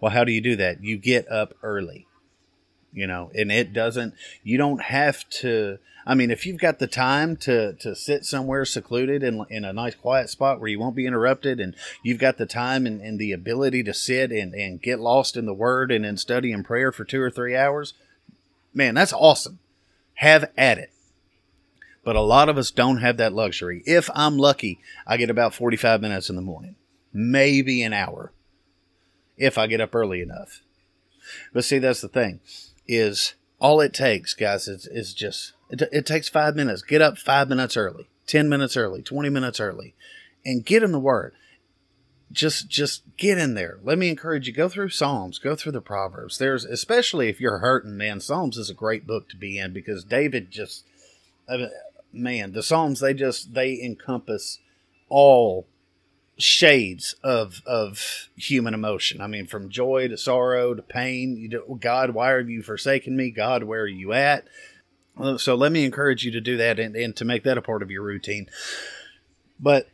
Well, 0.00 0.12
how 0.12 0.24
do 0.24 0.32
you 0.32 0.40
do 0.40 0.56
that? 0.56 0.82
You 0.82 0.96
get 0.96 1.30
up 1.30 1.54
early. 1.62 2.06
You 2.92 3.08
know, 3.08 3.32
and 3.34 3.50
it 3.50 3.72
doesn't 3.72 4.14
you 4.44 4.56
don't 4.56 4.82
have 4.82 5.28
to 5.40 5.78
I 6.06 6.14
mean, 6.14 6.30
if 6.30 6.44
you've 6.44 6.60
got 6.60 6.78
the 6.78 6.86
time 6.86 7.36
to, 7.38 7.72
to 7.74 7.96
sit 7.96 8.24
somewhere 8.24 8.64
secluded 8.64 9.22
in, 9.22 9.44
in 9.48 9.64
a 9.64 9.72
nice 9.72 9.94
quiet 9.94 10.28
spot 10.28 10.60
where 10.60 10.68
you 10.68 10.78
won't 10.78 10.96
be 10.96 11.06
interrupted, 11.06 11.60
and 11.60 11.74
you've 12.02 12.18
got 12.18 12.36
the 12.36 12.46
time 12.46 12.86
and, 12.86 13.00
and 13.00 13.18
the 13.18 13.32
ability 13.32 13.82
to 13.84 13.94
sit 13.94 14.30
and, 14.30 14.54
and 14.54 14.82
get 14.82 15.00
lost 15.00 15.36
in 15.36 15.46
the 15.46 15.54
Word 15.54 15.90
and 15.90 16.04
in 16.04 16.18
study 16.18 16.52
and 16.52 16.64
prayer 16.64 16.92
for 16.92 17.04
two 17.04 17.22
or 17.22 17.30
three 17.30 17.56
hours, 17.56 17.94
man, 18.74 18.94
that's 18.94 19.14
awesome. 19.14 19.60
Have 20.14 20.50
at 20.58 20.78
it. 20.78 20.90
But 22.04 22.16
a 22.16 22.20
lot 22.20 22.50
of 22.50 22.58
us 22.58 22.70
don't 22.70 22.98
have 22.98 23.16
that 23.16 23.32
luxury. 23.32 23.82
If 23.86 24.10
I'm 24.14 24.36
lucky, 24.36 24.80
I 25.06 25.16
get 25.16 25.30
about 25.30 25.54
45 25.54 26.02
minutes 26.02 26.28
in 26.28 26.36
the 26.36 26.42
morning, 26.42 26.76
maybe 27.14 27.82
an 27.82 27.92
hour, 27.92 28.32
if 29.36 29.56
I 29.56 29.66
get 29.66 29.80
up 29.80 29.94
early 29.94 30.20
enough. 30.20 30.60
But 31.52 31.64
see, 31.64 31.78
that's 31.78 32.02
the 32.02 32.08
thing, 32.08 32.40
is 32.86 33.34
all 33.58 33.80
it 33.80 33.94
takes, 33.94 34.34
guys, 34.34 34.68
is, 34.68 34.86
is 34.86 35.14
just, 35.14 35.54
it, 35.70 35.82
it 35.92 36.04
takes 36.04 36.28
five 36.28 36.54
minutes. 36.54 36.82
Get 36.82 37.00
up 37.00 37.16
five 37.16 37.48
minutes 37.48 37.76
early, 37.76 38.08
10 38.26 38.48
minutes 38.48 38.76
early, 38.76 39.00
20 39.00 39.30
minutes 39.30 39.60
early, 39.60 39.94
and 40.44 40.66
get 40.66 40.82
in 40.82 40.92
the 40.92 41.00
Word 41.00 41.32
just 42.34 42.68
just 42.68 43.02
get 43.16 43.38
in 43.38 43.54
there. 43.54 43.78
Let 43.82 43.96
me 43.96 44.08
encourage 44.10 44.46
you. 44.46 44.52
Go 44.52 44.68
through 44.68 44.90
Psalms. 44.90 45.38
Go 45.38 45.54
through 45.54 45.72
the 45.72 45.80
Proverbs. 45.80 46.36
There's 46.36 46.64
especially 46.64 47.28
if 47.28 47.40
you're 47.40 47.58
hurting, 47.58 47.96
man. 47.96 48.20
Psalms 48.20 48.58
is 48.58 48.68
a 48.68 48.74
great 48.74 49.06
book 49.06 49.28
to 49.30 49.36
be 49.36 49.58
in 49.58 49.72
because 49.72 50.04
David 50.04 50.50
just, 50.50 50.84
man, 52.12 52.52
the 52.52 52.62
Psalms 52.62 53.00
they 53.00 53.14
just 53.14 53.54
they 53.54 53.80
encompass 53.80 54.58
all 55.08 55.66
shades 56.36 57.14
of 57.22 57.62
of 57.66 58.28
human 58.36 58.74
emotion. 58.74 59.20
I 59.20 59.26
mean, 59.26 59.46
from 59.46 59.70
joy 59.70 60.08
to 60.08 60.16
sorrow 60.18 60.74
to 60.74 60.82
pain. 60.82 61.36
You 61.36 61.48
do, 61.48 61.78
God, 61.80 62.10
why 62.10 62.30
have 62.32 62.50
you 62.50 62.62
forsaken 62.62 63.16
me? 63.16 63.30
God, 63.30 63.64
where 63.64 63.82
are 63.82 63.86
you 63.86 64.12
at? 64.12 64.44
So 65.36 65.54
let 65.54 65.70
me 65.70 65.84
encourage 65.84 66.24
you 66.24 66.32
to 66.32 66.40
do 66.40 66.56
that 66.56 66.80
and, 66.80 66.96
and 66.96 67.14
to 67.16 67.24
make 67.24 67.44
that 67.44 67.56
a 67.56 67.62
part 67.62 67.82
of 67.82 67.90
your 67.90 68.02
routine. 68.02 68.48
But 69.60 69.88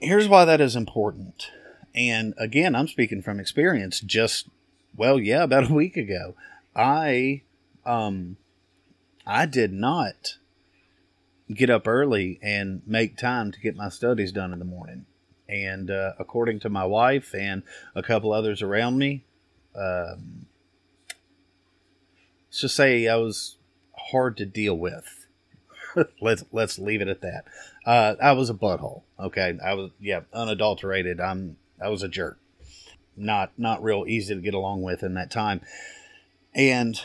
here's 0.00 0.26
why 0.28 0.44
that 0.44 0.60
is 0.60 0.74
important 0.74 1.50
and 1.94 2.34
again, 2.36 2.74
I'm 2.74 2.88
speaking 2.88 3.22
from 3.22 3.38
experience. 3.38 4.00
Just 4.00 4.48
well, 4.96 5.18
yeah, 5.18 5.42
about 5.44 5.70
a 5.70 5.74
week 5.74 5.96
ago, 5.96 6.34
I 6.74 7.42
um 7.86 8.36
I 9.26 9.46
did 9.46 9.72
not 9.72 10.36
get 11.52 11.70
up 11.70 11.86
early 11.86 12.38
and 12.42 12.82
make 12.86 13.16
time 13.16 13.52
to 13.52 13.60
get 13.60 13.76
my 13.76 13.88
studies 13.88 14.32
done 14.32 14.52
in 14.52 14.58
the 14.58 14.64
morning. 14.64 15.06
And 15.48 15.90
uh, 15.90 16.12
according 16.18 16.60
to 16.60 16.68
my 16.68 16.84
wife 16.84 17.34
and 17.34 17.62
a 17.94 18.02
couple 18.02 18.32
others 18.32 18.62
around 18.62 18.98
me, 18.98 19.24
um, 19.76 20.46
let's 22.48 22.60
just 22.60 22.76
say 22.76 23.08
I 23.08 23.16
was 23.16 23.56
hard 24.10 24.36
to 24.38 24.46
deal 24.46 24.76
with. 24.76 25.26
let's 26.20 26.44
let's 26.50 26.78
leave 26.78 27.02
it 27.02 27.08
at 27.08 27.20
that. 27.20 27.44
Uh, 27.84 28.14
I 28.20 28.32
was 28.32 28.50
a 28.50 28.54
butthole. 28.54 29.02
Okay, 29.20 29.58
I 29.64 29.74
was 29.74 29.90
yeah 30.00 30.20
unadulterated. 30.32 31.20
I'm 31.20 31.56
I 31.80 31.88
was 31.88 32.02
a 32.02 32.08
jerk. 32.08 32.38
Not 33.16 33.52
not 33.58 33.82
real 33.82 34.04
easy 34.08 34.34
to 34.34 34.40
get 34.40 34.54
along 34.54 34.82
with 34.82 35.02
in 35.02 35.14
that 35.14 35.30
time. 35.30 35.60
And 36.54 37.00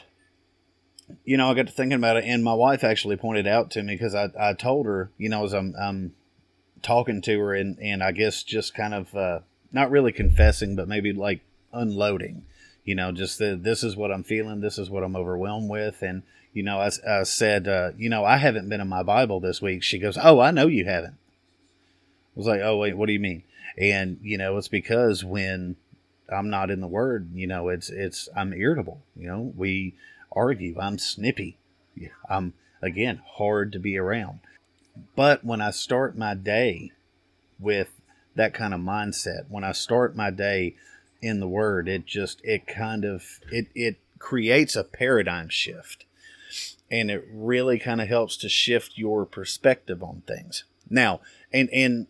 you 1.24 1.38
know, 1.38 1.50
I 1.50 1.54
got 1.54 1.68
to 1.68 1.74
thinking 1.74 1.98
about 1.98 2.18
it, 2.18 2.26
and 2.26 2.44
my 2.44 2.54
wife 2.54 2.84
actually 2.84 3.18
pointed 3.18 3.48
out 3.48 3.72
to 3.72 3.84
me 3.84 3.96
because 3.96 4.16
I, 4.16 4.30
I 4.40 4.54
told 4.54 4.86
her, 4.86 5.10
you 5.18 5.30
know, 5.30 5.44
as 5.44 5.54
I'm, 5.54 5.74
I'm 5.80 6.14
talking 6.82 7.22
to 7.24 7.40
her, 7.40 7.54
and, 7.54 7.78
and 7.80 8.04
I 8.04 8.12
guess 8.12 8.44
just 8.44 8.74
kind 8.74 8.94
of 8.94 9.16
uh, 9.16 9.40
not 9.72 9.92
really 9.92 10.12
confessing, 10.12 10.76
but 10.76 10.88
maybe 10.88 11.14
like 11.14 11.42
unloading, 11.74 12.46
you 12.84 12.96
know, 12.96 13.12
just 13.12 13.40
the, 13.40 13.58
this 13.62 13.84
is 13.84 13.96
what 13.96 14.12
I'm 14.12 14.24
feeling, 14.24 14.62
this 14.62 14.78
is 14.78 14.90
what 14.90 15.04
I'm 15.04 15.16
overwhelmed 15.16 15.70
with. 15.70 16.02
And, 16.02 16.24
you 16.54 16.64
know, 16.64 16.80
I, 16.80 16.90
I 17.08 17.24
said, 17.24 17.68
uh, 17.68 17.92
you 17.98 18.10
know, 18.10 18.26
I 18.26 18.38
haven't 18.38 18.70
been 18.70 18.82
in 18.82 18.88
my 18.88 19.04
Bible 19.04 19.40
this 19.40 19.62
week. 19.62 19.84
She 19.84 20.00
goes, 20.00 20.18
Oh, 20.22 20.40
I 20.40 20.52
know 20.52 20.68
you 20.68 20.86
haven't. 20.86 21.16
I 21.16 22.36
was 22.36 22.48
like, 22.48 22.62
Oh, 22.62 22.78
wait, 22.78 22.98
what 22.98 23.08
do 23.08 23.14
you 23.14 23.20
mean? 23.20 23.44
and 23.80 24.20
you 24.22 24.38
know 24.38 24.58
it's 24.58 24.68
because 24.68 25.24
when 25.24 25.76
I'm 26.32 26.50
not 26.50 26.70
in 26.70 26.82
the 26.82 26.88
word, 26.88 27.30
you 27.34 27.48
know, 27.48 27.70
it's 27.70 27.90
it's 27.90 28.30
I'm 28.36 28.54
irritable. 28.54 29.02
You 29.16 29.28
know, 29.28 29.54
we 29.56 29.96
argue. 30.32 30.78
I'm 30.80 31.00
snippy. 31.00 31.58
I'm 32.30 32.54
again 32.82 33.22
hard 33.26 33.72
to 33.74 33.80
be 33.80 33.98
around. 33.98 34.40
But 35.16 35.44
when 35.44 35.62
I 35.62 35.72
start 35.72 36.18
my 36.18 36.34
day 36.34 36.92
with 37.60 37.90
that 38.36 38.54
kind 38.54 38.74
of 38.74 38.80
mindset, 38.80 39.50
when 39.50 39.64
I 39.64 39.72
start 39.72 40.16
my 40.16 40.30
day 40.30 40.76
in 41.22 41.40
the 41.40 41.48
word, 41.48 41.88
it 41.88 42.06
just 42.06 42.42
it 42.44 42.68
kind 42.68 43.06
of 43.06 43.40
it 43.52 43.68
it 43.76 43.98
creates 44.20 44.76
a 44.76 44.84
paradigm 44.84 45.50
shift. 45.50 46.06
And 46.92 47.12
it 47.12 47.28
really 47.32 47.78
kind 47.78 48.02
of 48.02 48.08
helps 48.08 48.36
to 48.38 48.50
shift 48.50 48.98
your 48.98 49.26
perspective 49.26 50.02
on 50.02 50.24
things. 50.26 50.64
Now, 50.90 51.22
and 51.54 51.70
and 51.70 52.08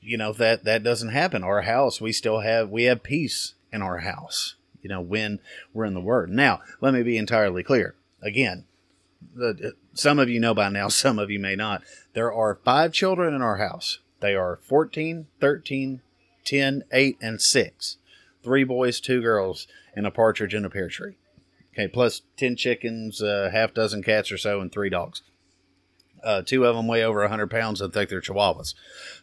you 0.00 0.16
know 0.16 0.32
that 0.32 0.64
that 0.64 0.82
doesn't 0.82 1.10
happen. 1.10 1.44
Our 1.44 1.62
house, 1.62 2.00
we 2.00 2.12
still 2.12 2.40
have 2.40 2.70
we 2.70 2.84
have 2.84 3.02
peace 3.02 3.54
in 3.72 3.82
our 3.82 3.98
house. 3.98 4.54
You 4.82 4.88
know 4.88 5.00
when 5.00 5.40
we're 5.74 5.84
in 5.84 5.94
the 5.94 6.00
Word. 6.00 6.30
Now, 6.30 6.60
let 6.80 6.94
me 6.94 7.02
be 7.02 7.18
entirely 7.18 7.62
clear. 7.62 7.94
Again, 8.22 8.64
the, 9.34 9.74
some 9.94 10.18
of 10.18 10.28
you 10.28 10.40
know 10.40 10.54
by 10.54 10.68
now, 10.68 10.88
some 10.88 11.18
of 11.18 11.30
you 11.30 11.38
may 11.38 11.56
not. 11.56 11.82
There 12.14 12.32
are 12.32 12.58
five 12.64 12.92
children 12.92 13.34
in 13.34 13.42
our 13.42 13.58
house. 13.58 13.98
They 14.20 14.34
are 14.34 14.60
14, 14.68 15.26
13, 15.40 16.00
10, 16.44 16.84
8, 16.92 17.18
and 17.20 17.40
6. 17.40 17.96
Three 18.42 18.64
boys, 18.64 19.00
two 19.00 19.20
girls, 19.20 19.66
and 19.94 20.06
a 20.06 20.10
partridge 20.10 20.54
in 20.54 20.64
a 20.64 20.70
pear 20.70 20.88
tree. 20.88 21.16
Okay, 21.72 21.88
plus 21.88 22.22
10 22.36 22.56
chickens, 22.56 23.22
a 23.22 23.46
uh, 23.46 23.50
half 23.50 23.72
dozen 23.72 24.02
cats 24.02 24.30
or 24.30 24.38
so, 24.38 24.60
and 24.60 24.70
three 24.70 24.90
dogs. 24.90 25.22
Uh, 26.22 26.42
two 26.42 26.64
of 26.64 26.76
them 26.76 26.86
weigh 26.86 27.02
over 27.02 27.20
100 27.20 27.50
pounds. 27.50 27.80
I 27.80 27.88
think 27.88 28.10
they're 28.10 28.20
chihuahuas. 28.20 28.74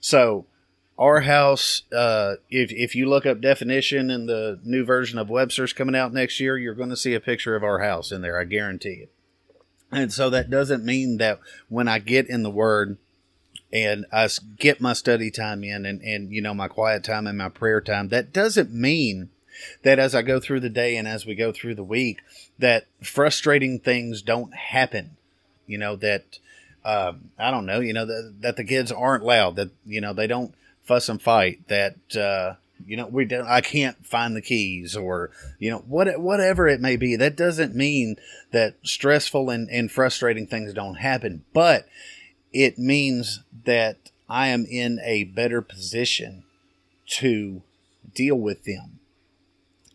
So 0.02 0.46
our 0.98 1.22
house, 1.22 1.84
uh, 1.94 2.36
if, 2.50 2.72
if 2.72 2.96
you 2.96 3.08
look 3.08 3.26
up 3.26 3.40
definition 3.40 4.10
in 4.10 4.26
the 4.26 4.60
new 4.64 4.84
version 4.84 5.18
of 5.18 5.30
Webster's 5.30 5.74
coming 5.74 5.96
out 5.96 6.14
next 6.14 6.40
year, 6.40 6.58
you're 6.58 6.74
going 6.74 6.90
to 6.90 6.98
see 6.98 7.14
a 7.14 7.22
picture 7.22 7.56
of 7.56 7.64
our 7.64 7.80
house 7.80 8.12
in 8.12 8.22
there. 8.22 8.40
I 8.40 8.44
guarantee 8.44 9.04
it. 9.04 9.12
And 9.92 10.14
so 10.14 10.30
that 10.30 10.50
doesn't 10.50 10.86
mean 10.86 11.18
that 11.18 11.40
when 11.68 11.88
I 11.88 12.00
get 12.00 12.30
in 12.30 12.44
the 12.44 12.50
Word 12.50 12.98
and 13.72 14.06
I 14.12 14.30
get 14.58 14.82
my 14.82 14.94
study 14.94 15.32
time 15.32 15.64
in 15.64 15.86
and, 15.86 16.02
and, 16.02 16.32
you 16.32 16.42
know, 16.42 16.54
my 16.54 16.68
quiet 16.68 17.04
time 17.04 17.28
and 17.28 17.38
my 17.38 17.50
prayer 17.50 17.82
time, 17.82 18.10
that 18.10 18.32
doesn't 18.34 18.74
mean 18.74 19.30
that 19.84 20.00
as 20.00 20.16
I 20.16 20.22
go 20.22 20.40
through 20.40 20.62
the 20.62 20.70
day 20.70 20.96
and 20.96 21.08
as 21.08 21.26
we 21.26 21.36
go 21.36 21.52
through 21.52 21.76
the 21.76 21.84
week, 21.84 22.22
that 22.58 22.86
frustrating 23.02 23.80
things 23.80 24.22
don't 24.22 24.54
happen. 24.54 25.18
You 25.68 25.78
know, 25.78 25.96
that, 25.98 26.40
um, 26.86 27.32
I 27.38 27.52
don't 27.52 27.66
know, 27.66 27.80
you 27.80 27.94
know, 27.94 28.06
that, 28.06 28.36
that 28.42 28.56
the 28.58 28.64
kids 28.64 28.92
aren't 28.92 29.24
loud, 29.24 29.56
that, 29.58 29.70
you 29.86 30.02
know, 30.02 30.14
they 30.14 30.28
don't 30.28 30.54
fuss 30.84 31.10
and 31.10 31.22
fight 31.22 31.68
that 31.68 32.16
uh, 32.16 32.56
you 32.86 32.98
know 32.98 33.08
we 33.08 33.26
don't 33.26 33.48
I 33.48 33.62
can't 33.62 34.06
find 34.06 34.36
the 34.36 34.42
keys 34.42 34.96
or 34.96 35.32
you 35.60 35.70
know 35.70 35.80
what 35.80 36.20
whatever 36.20 36.68
it 36.68 36.82
may 36.82 36.96
be. 36.96 37.16
That 37.16 37.36
doesn't 37.36 37.76
mean 37.76 38.16
that 38.52 38.76
stressful 38.84 39.50
and, 39.50 39.70
and 39.70 39.92
frustrating 39.92 40.48
things 40.48 40.74
don't 40.74 40.96
happen 40.96 41.44
but 41.54 41.88
it 42.52 42.78
means 42.78 43.44
that 43.66 43.98
I 44.28 44.48
am 44.48 44.66
in 44.66 45.00
a 45.04 45.24
better 45.26 45.62
position 45.62 46.44
to 47.08 47.64
deal 48.14 48.36
with 48.36 48.64
them 48.64 49.00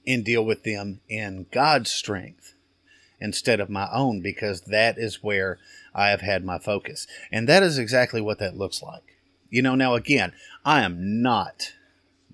and 0.06 0.24
deal 0.24 0.44
with 0.44 0.64
them 0.64 1.00
in 1.08 1.46
God's 1.50 1.90
strength 1.90 2.54
instead 3.20 3.60
of 3.60 3.70
my 3.70 3.88
own 3.92 4.20
because 4.20 4.62
that 4.62 4.98
is 4.98 5.22
where 5.22 5.58
I 5.94 6.08
have 6.08 6.20
had 6.20 6.44
my 6.44 6.58
focus. 6.58 7.06
And 7.30 7.48
that 7.48 7.62
is 7.62 7.78
exactly 7.78 8.20
what 8.20 8.38
that 8.40 8.56
looks 8.56 8.82
like. 8.82 9.16
You 9.50 9.62
know, 9.62 9.74
now 9.74 9.94
again, 9.94 10.32
I 10.64 10.82
am 10.82 11.22
not, 11.22 11.72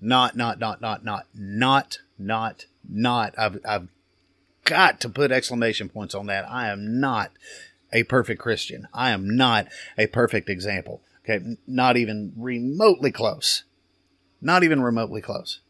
not, 0.01 0.35
not, 0.35 0.59
not, 0.59 0.81
not, 0.81 1.05
not, 1.05 1.27
not 1.37 1.97
not, 2.21 2.65
not, 2.87 3.33
I've, 3.37 3.59
I've 3.65 3.87
got 4.63 5.01
to 5.01 5.09
put 5.09 5.31
exclamation 5.31 5.89
points 5.89 6.15
on 6.15 6.27
that. 6.27 6.49
I 6.49 6.69
am 6.69 6.99
not 6.99 7.31
a 7.91 8.03
perfect 8.03 8.39
Christian. 8.39 8.87
I 8.93 9.11
am 9.11 9.35
not 9.35 9.67
a 9.97 10.07
perfect 10.07 10.49
example. 10.49 11.01
Okay. 11.23 11.57
Not 11.67 11.97
even 11.97 12.33
remotely 12.37 13.11
close. 13.11 13.63
Not 14.41 14.63
even 14.63 14.81
remotely 14.81 15.21
close. 15.21 15.61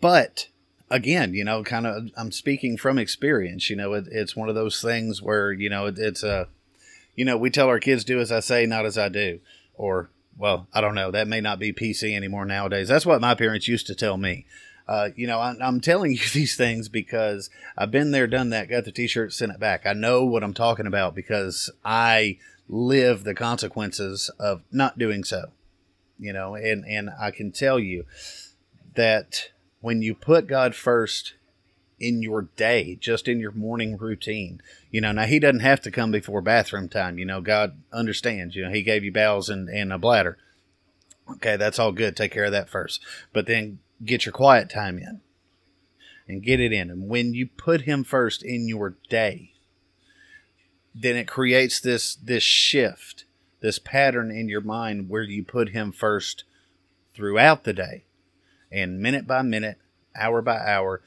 But 0.00 0.48
again, 0.90 1.34
you 1.34 1.44
know, 1.44 1.62
kind 1.64 1.86
of, 1.86 2.10
I'm 2.16 2.32
speaking 2.32 2.76
from 2.76 2.98
experience. 2.98 3.70
You 3.70 3.76
know, 3.76 3.92
it, 3.94 4.04
it's 4.10 4.36
one 4.36 4.48
of 4.48 4.54
those 4.54 4.80
things 4.80 5.22
where, 5.22 5.52
you 5.52 5.70
know, 5.70 5.86
it, 5.86 5.98
it's 5.98 6.22
a, 6.22 6.48
you 7.16 7.24
know, 7.24 7.36
we 7.36 7.50
tell 7.50 7.68
our 7.68 7.80
kids, 7.80 8.04
do 8.04 8.20
as 8.20 8.32
I 8.32 8.40
say, 8.40 8.66
not 8.66 8.86
as 8.86 8.98
I 8.98 9.08
do. 9.08 9.40
Or, 9.74 10.10
well, 10.36 10.66
I 10.72 10.80
don't 10.80 10.94
know. 10.94 11.10
That 11.10 11.28
may 11.28 11.40
not 11.40 11.58
be 11.58 11.72
PC 11.72 12.14
anymore 12.14 12.44
nowadays. 12.44 12.88
That's 12.88 13.06
what 13.06 13.20
my 13.20 13.34
parents 13.34 13.68
used 13.68 13.86
to 13.86 13.94
tell 13.94 14.16
me. 14.16 14.46
Uh, 14.86 15.10
you 15.16 15.26
know, 15.26 15.38
I, 15.38 15.54
I'm 15.60 15.80
telling 15.80 16.12
you 16.12 16.18
these 16.32 16.56
things 16.56 16.88
because 16.88 17.50
I've 17.76 17.90
been 17.90 18.10
there, 18.10 18.26
done 18.26 18.50
that, 18.50 18.68
got 18.68 18.84
the 18.84 18.92
t 18.92 19.06
shirt, 19.06 19.32
sent 19.32 19.52
it 19.52 19.60
back. 19.60 19.86
I 19.86 19.92
know 19.92 20.24
what 20.24 20.42
I'm 20.42 20.54
talking 20.54 20.86
about 20.86 21.14
because 21.14 21.70
I 21.84 22.38
live 22.68 23.24
the 23.24 23.34
consequences 23.34 24.30
of 24.38 24.62
not 24.70 24.98
doing 24.98 25.24
so. 25.24 25.52
You 26.18 26.32
know, 26.32 26.54
and, 26.54 26.84
and 26.86 27.10
I 27.20 27.30
can 27.30 27.50
tell 27.50 27.78
you 27.78 28.04
that 28.94 29.50
when 29.80 30.00
you 30.00 30.14
put 30.14 30.46
God 30.46 30.74
first 30.74 31.34
in 32.04 32.22
your 32.22 32.42
day, 32.42 32.96
just 33.00 33.28
in 33.28 33.40
your 33.40 33.52
morning 33.52 33.96
routine. 33.96 34.60
You 34.90 35.00
know, 35.00 35.12
now 35.12 35.24
he 35.24 35.38
doesn't 35.38 35.60
have 35.60 35.80
to 35.82 35.90
come 35.90 36.10
before 36.10 36.40
bathroom 36.40 36.88
time. 36.88 37.18
You 37.18 37.24
know, 37.24 37.40
God 37.40 37.80
understands. 37.92 38.54
You 38.54 38.64
know, 38.64 38.70
he 38.70 38.82
gave 38.82 39.04
you 39.04 39.12
bowels 39.12 39.48
and, 39.48 39.68
and 39.68 39.92
a 39.92 39.98
bladder. 39.98 40.38
Okay, 41.30 41.56
that's 41.56 41.78
all 41.78 41.92
good. 41.92 42.16
Take 42.16 42.32
care 42.32 42.44
of 42.44 42.52
that 42.52 42.68
first. 42.68 43.00
But 43.32 43.46
then 43.46 43.78
get 44.04 44.26
your 44.26 44.32
quiet 44.32 44.68
time 44.68 44.98
in 44.98 45.20
and 46.28 46.42
get 46.42 46.60
it 46.60 46.72
in. 46.72 46.90
And 46.90 47.08
when 47.08 47.34
you 47.34 47.46
put 47.46 47.82
him 47.82 48.04
first 48.04 48.42
in 48.42 48.68
your 48.68 48.96
day, 49.08 49.52
then 50.94 51.16
it 51.16 51.26
creates 51.26 51.80
this 51.80 52.14
this 52.14 52.42
shift, 52.42 53.24
this 53.60 53.78
pattern 53.78 54.30
in 54.30 54.48
your 54.48 54.60
mind 54.60 55.08
where 55.08 55.22
you 55.22 55.42
put 55.42 55.70
him 55.70 55.90
first 55.90 56.44
throughout 57.14 57.64
the 57.64 57.72
day 57.72 58.04
and 58.70 59.00
minute 59.00 59.26
by 59.26 59.42
minute, 59.42 59.78
hour 60.14 60.42
by 60.42 60.58
hour, 60.58 61.00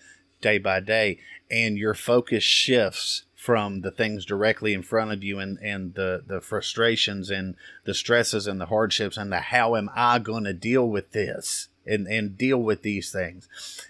day 0.48 0.58
by 0.58 0.80
day, 0.80 1.20
and 1.52 1.78
your 1.78 1.94
focus 1.94 2.42
shifts 2.42 3.24
from 3.36 3.82
the 3.82 3.92
things 3.92 4.24
directly 4.24 4.74
in 4.74 4.82
front 4.82 5.12
of 5.12 5.22
you 5.22 5.40
and, 5.40 5.58
and 5.60 5.94
the, 5.96 6.24
the 6.26 6.40
frustrations 6.40 7.30
and 7.30 7.56
the 7.84 7.94
stresses 7.94 8.48
and 8.48 8.60
the 8.62 8.68
hardships 8.68 9.18
and 9.18 9.30
the 9.30 9.40
how 9.40 9.76
am 9.76 9.90
I 9.94 10.20
going 10.20 10.46
to 10.46 10.54
deal 10.54 10.88
with 10.88 11.12
this 11.12 11.68
and, 11.86 12.08
and 12.08 12.38
deal 12.38 12.60
with 12.60 12.82
these 12.82 13.12
things. 13.12 13.50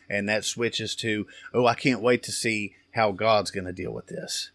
And 0.09 0.27
that 0.29 0.45
switches 0.45 0.95
to, 0.95 1.27
oh, 1.53 1.67
I 1.67 1.75
can't 1.75 2.01
wait 2.01 2.23
to 2.23 2.31
see 2.31 2.73
how 2.91 3.11
God's 3.11 3.51
going 3.51 3.65
to 3.65 3.71
deal 3.71 3.91
with 3.91 4.07
this. 4.07 4.49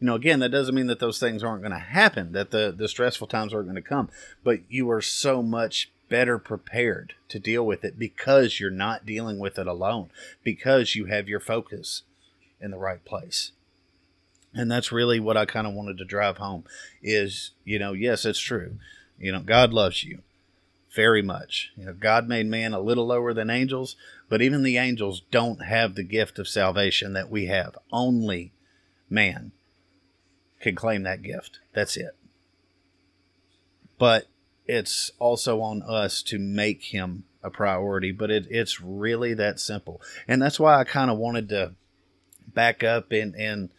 You 0.00 0.06
know, 0.06 0.16
again, 0.16 0.40
that 0.40 0.50
doesn't 0.50 0.74
mean 0.74 0.88
that 0.88 0.98
those 0.98 1.18
things 1.18 1.42
aren't 1.42 1.62
going 1.62 1.72
to 1.72 1.78
happen, 1.78 2.32
that 2.32 2.50
the, 2.50 2.74
the 2.76 2.88
stressful 2.88 3.28
times 3.28 3.54
aren't 3.54 3.68
going 3.68 3.82
to 3.82 3.82
come, 3.82 4.10
but 4.42 4.60
you 4.68 4.90
are 4.90 5.00
so 5.00 5.42
much 5.42 5.90
better 6.08 6.38
prepared 6.38 7.14
to 7.28 7.38
deal 7.38 7.64
with 7.64 7.84
it 7.84 7.98
because 7.98 8.60
you're 8.60 8.70
not 8.70 9.06
dealing 9.06 9.38
with 9.38 9.58
it 9.58 9.66
alone, 9.66 10.10
because 10.42 10.94
you 10.94 11.06
have 11.06 11.28
your 11.28 11.40
focus 11.40 12.02
in 12.60 12.70
the 12.70 12.78
right 12.78 13.04
place. 13.04 13.52
And 14.54 14.70
that's 14.70 14.92
really 14.92 15.18
what 15.18 15.36
I 15.36 15.46
kind 15.46 15.66
of 15.66 15.74
wanted 15.74 15.98
to 15.98 16.04
drive 16.04 16.38
home 16.38 16.64
is, 17.02 17.50
you 17.64 17.78
know, 17.78 17.92
yes, 17.92 18.24
it's 18.24 18.38
true. 18.38 18.76
You 19.18 19.32
know, 19.32 19.40
God 19.40 19.72
loves 19.72 20.04
you 20.04 20.20
very 20.94 21.22
much. 21.22 21.72
You 21.76 21.86
know, 21.86 21.92
God 21.92 22.28
made 22.28 22.46
man 22.46 22.72
a 22.72 22.80
little 22.80 23.06
lower 23.06 23.34
than 23.34 23.50
angels, 23.50 23.96
but 24.28 24.40
even 24.40 24.62
the 24.62 24.76
angels 24.76 25.22
don't 25.30 25.64
have 25.64 25.94
the 25.94 26.04
gift 26.04 26.38
of 26.38 26.46
salvation 26.46 27.12
that 27.14 27.30
we 27.30 27.46
have. 27.46 27.76
Only 27.92 28.52
man 29.10 29.50
can 30.60 30.76
claim 30.76 31.02
that 31.02 31.22
gift. 31.22 31.58
That's 31.74 31.96
it. 31.96 32.14
But 33.98 34.26
it's 34.66 35.10
also 35.18 35.60
on 35.60 35.82
us 35.82 36.22
to 36.22 36.38
make 36.38 36.84
him 36.84 37.24
a 37.42 37.50
priority, 37.50 38.12
but 38.12 38.30
it, 38.30 38.46
it's 38.50 38.80
really 38.80 39.34
that 39.34 39.60
simple. 39.60 40.00
And 40.26 40.40
that's 40.40 40.58
why 40.58 40.78
I 40.78 40.84
kind 40.84 41.10
of 41.10 41.18
wanted 41.18 41.50
to 41.50 41.74
back 42.46 42.82
up 42.82 43.12
and, 43.12 43.34
and 43.34 43.70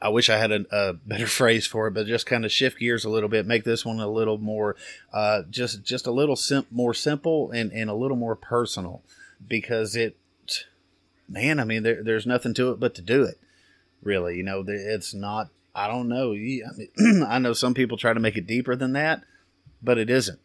I 0.00 0.08
wish 0.08 0.30
I 0.30 0.38
had 0.38 0.50
a, 0.50 0.64
a, 0.72 0.92
better 0.94 1.26
phrase 1.28 1.66
for 1.66 1.86
it, 1.88 1.94
but 1.94 2.06
just 2.06 2.26
kind 2.26 2.44
of 2.44 2.52
shift 2.52 2.78
gears 2.78 3.04
a 3.04 3.10
little 3.10 3.28
bit, 3.28 3.46
make 3.46 3.64
this 3.64 3.84
one 3.84 4.00
a 4.00 4.08
little 4.08 4.38
more, 4.38 4.76
uh, 5.12 5.42
just, 5.50 5.82
just 5.82 6.06
a 6.06 6.10
little 6.12 6.36
sim- 6.36 6.66
more 6.70 6.94
simple 6.94 7.50
and, 7.50 7.70
and 7.72 7.90
a 7.90 7.94
little 7.94 8.16
more 8.16 8.34
personal 8.34 9.02
because 9.46 9.94
it, 9.94 10.16
man, 11.28 11.60
I 11.60 11.64
mean, 11.64 11.82
there, 11.82 12.02
there's 12.02 12.26
nothing 12.26 12.54
to 12.54 12.70
it 12.70 12.80
but 12.80 12.94
to 12.94 13.02
do 13.02 13.24
it 13.24 13.38
really, 14.02 14.36
you 14.36 14.42
know, 14.42 14.64
it's 14.66 15.12
not, 15.12 15.48
I 15.74 15.86
don't 15.86 16.08
know. 16.08 16.32
I, 16.32 16.36
mean, 16.36 17.24
I 17.28 17.38
know 17.38 17.52
some 17.52 17.74
people 17.74 17.96
try 17.96 18.12
to 18.12 18.20
make 18.20 18.36
it 18.36 18.46
deeper 18.46 18.74
than 18.74 18.94
that 18.94 19.22
but 19.82 19.98
it 19.98 20.10
isn't. 20.10 20.40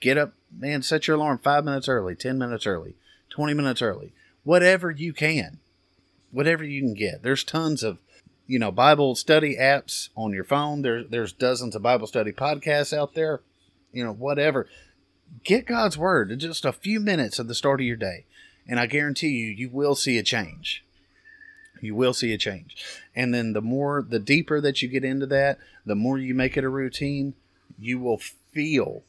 Get 0.00 0.16
up, 0.16 0.32
man, 0.50 0.82
set 0.82 1.06
your 1.06 1.16
alarm 1.16 1.38
five 1.38 1.64
minutes 1.64 1.88
early, 1.88 2.14
10 2.14 2.38
minutes 2.38 2.66
early, 2.66 2.94
20 3.30 3.54
minutes 3.54 3.82
early, 3.82 4.12
whatever 4.44 4.90
you 4.90 5.12
can, 5.12 5.58
whatever 6.30 6.64
you 6.64 6.80
can 6.80 6.94
get. 6.94 7.22
There's 7.22 7.44
tons 7.44 7.82
of, 7.82 7.98
you 8.46 8.58
know, 8.58 8.72
Bible 8.72 9.14
study 9.14 9.56
apps 9.60 10.08
on 10.16 10.32
your 10.32 10.44
phone. 10.44 10.82
There's, 10.82 11.08
there's 11.10 11.32
dozens 11.32 11.76
of 11.76 11.82
Bible 11.82 12.06
study 12.06 12.32
podcasts 12.32 12.96
out 12.96 13.14
there, 13.14 13.42
you 13.92 14.04
know, 14.04 14.12
whatever. 14.12 14.66
Get 15.44 15.66
God's 15.66 15.98
word 15.98 16.30
in 16.30 16.38
just 16.38 16.64
a 16.64 16.72
few 16.72 16.98
minutes 16.98 17.38
at 17.38 17.46
the 17.46 17.54
start 17.54 17.80
of 17.80 17.86
your 17.86 17.96
day. 17.96 18.24
And 18.66 18.80
I 18.80 18.86
guarantee 18.86 19.28
you, 19.28 19.46
you 19.46 19.68
will 19.68 19.94
see 19.94 20.16
a 20.18 20.22
change 20.22 20.84
you 21.82 21.94
will 21.94 22.12
see 22.12 22.32
a 22.32 22.38
change. 22.38 22.76
And 23.14 23.32
then 23.32 23.52
the 23.52 23.62
more, 23.62 24.04
the 24.06 24.18
deeper 24.18 24.60
that 24.60 24.82
you 24.82 24.88
get 24.88 25.04
into 25.04 25.26
that, 25.26 25.58
the 25.84 25.94
more 25.94 26.18
you 26.18 26.34
make 26.34 26.56
it 26.56 26.64
a 26.64 26.68
routine, 26.68 27.34
you 27.80 27.98
will 27.98 28.18
feel 28.18 29.02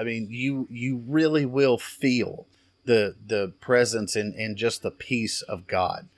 I 0.00 0.04
mean, 0.04 0.28
you 0.30 0.66
you 0.70 1.02
really 1.06 1.44
will 1.44 1.78
feel 1.78 2.46
the 2.86 3.16
the 3.24 3.52
presence 3.60 4.16
and, 4.16 4.34
and 4.34 4.56
just 4.56 4.82
the 4.82 4.90
peace 4.90 5.42
of 5.42 5.66
God 5.66 6.08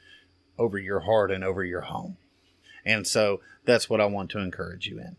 over 0.59 0.79
your 0.79 1.01
heart 1.01 1.31
and 1.31 1.43
over 1.43 1.65
your 1.65 1.83
home. 1.83 2.17
And 2.85 3.07
so 3.07 3.41
that's 3.65 3.89
what 3.91 4.01
I 4.01 4.07
want 4.07 4.31
to 4.31 4.39
encourage 4.39 4.87
you 4.87 4.99
in. 4.99 5.17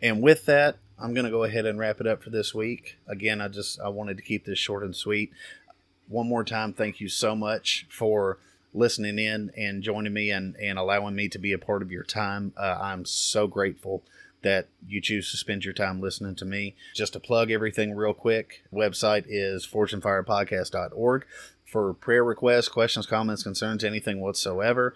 And 0.00 0.22
with 0.22 0.46
that, 0.46 0.78
I'm 0.98 1.14
going 1.14 1.24
to 1.24 1.30
go 1.30 1.44
ahead 1.44 1.66
and 1.66 1.78
wrap 1.78 2.00
it 2.00 2.06
up 2.06 2.22
for 2.22 2.30
this 2.30 2.52
week. 2.54 2.98
Again, 3.06 3.40
I 3.40 3.48
just 3.48 3.78
I 3.80 3.88
wanted 3.88 4.16
to 4.16 4.22
keep 4.22 4.44
this 4.44 4.58
short 4.58 4.82
and 4.82 4.96
sweet. 4.96 5.30
One 6.08 6.28
more 6.28 6.44
time, 6.44 6.72
thank 6.72 7.00
you 7.00 7.08
so 7.08 7.36
much 7.36 7.86
for 7.88 8.38
listening 8.72 9.20
in 9.20 9.52
and 9.56 9.82
joining 9.82 10.12
me 10.12 10.30
and, 10.30 10.56
and 10.56 10.78
allowing 10.78 11.14
me 11.14 11.28
to 11.28 11.38
be 11.38 11.52
a 11.52 11.58
part 11.58 11.80
of 11.80 11.92
your 11.92 12.02
time. 12.02 12.52
Uh, 12.56 12.76
I'm 12.80 13.04
so 13.04 13.46
grateful 13.46 14.02
that 14.44 14.68
you 14.86 15.00
choose 15.00 15.30
to 15.30 15.36
spend 15.36 15.64
your 15.64 15.74
time 15.74 16.00
listening 16.00 16.36
to 16.36 16.44
me. 16.44 16.76
Just 16.94 17.14
to 17.14 17.20
plug 17.20 17.50
everything 17.50 17.94
real 17.94 18.14
quick, 18.14 18.62
website 18.72 19.24
is 19.28 19.66
forgedinfirepodcast.org 19.66 21.26
for 21.64 21.92
prayer 21.94 22.22
requests, 22.22 22.68
questions, 22.68 23.06
comments, 23.06 23.42
concerns, 23.42 23.82
anything 23.82 24.20
whatsoever. 24.20 24.94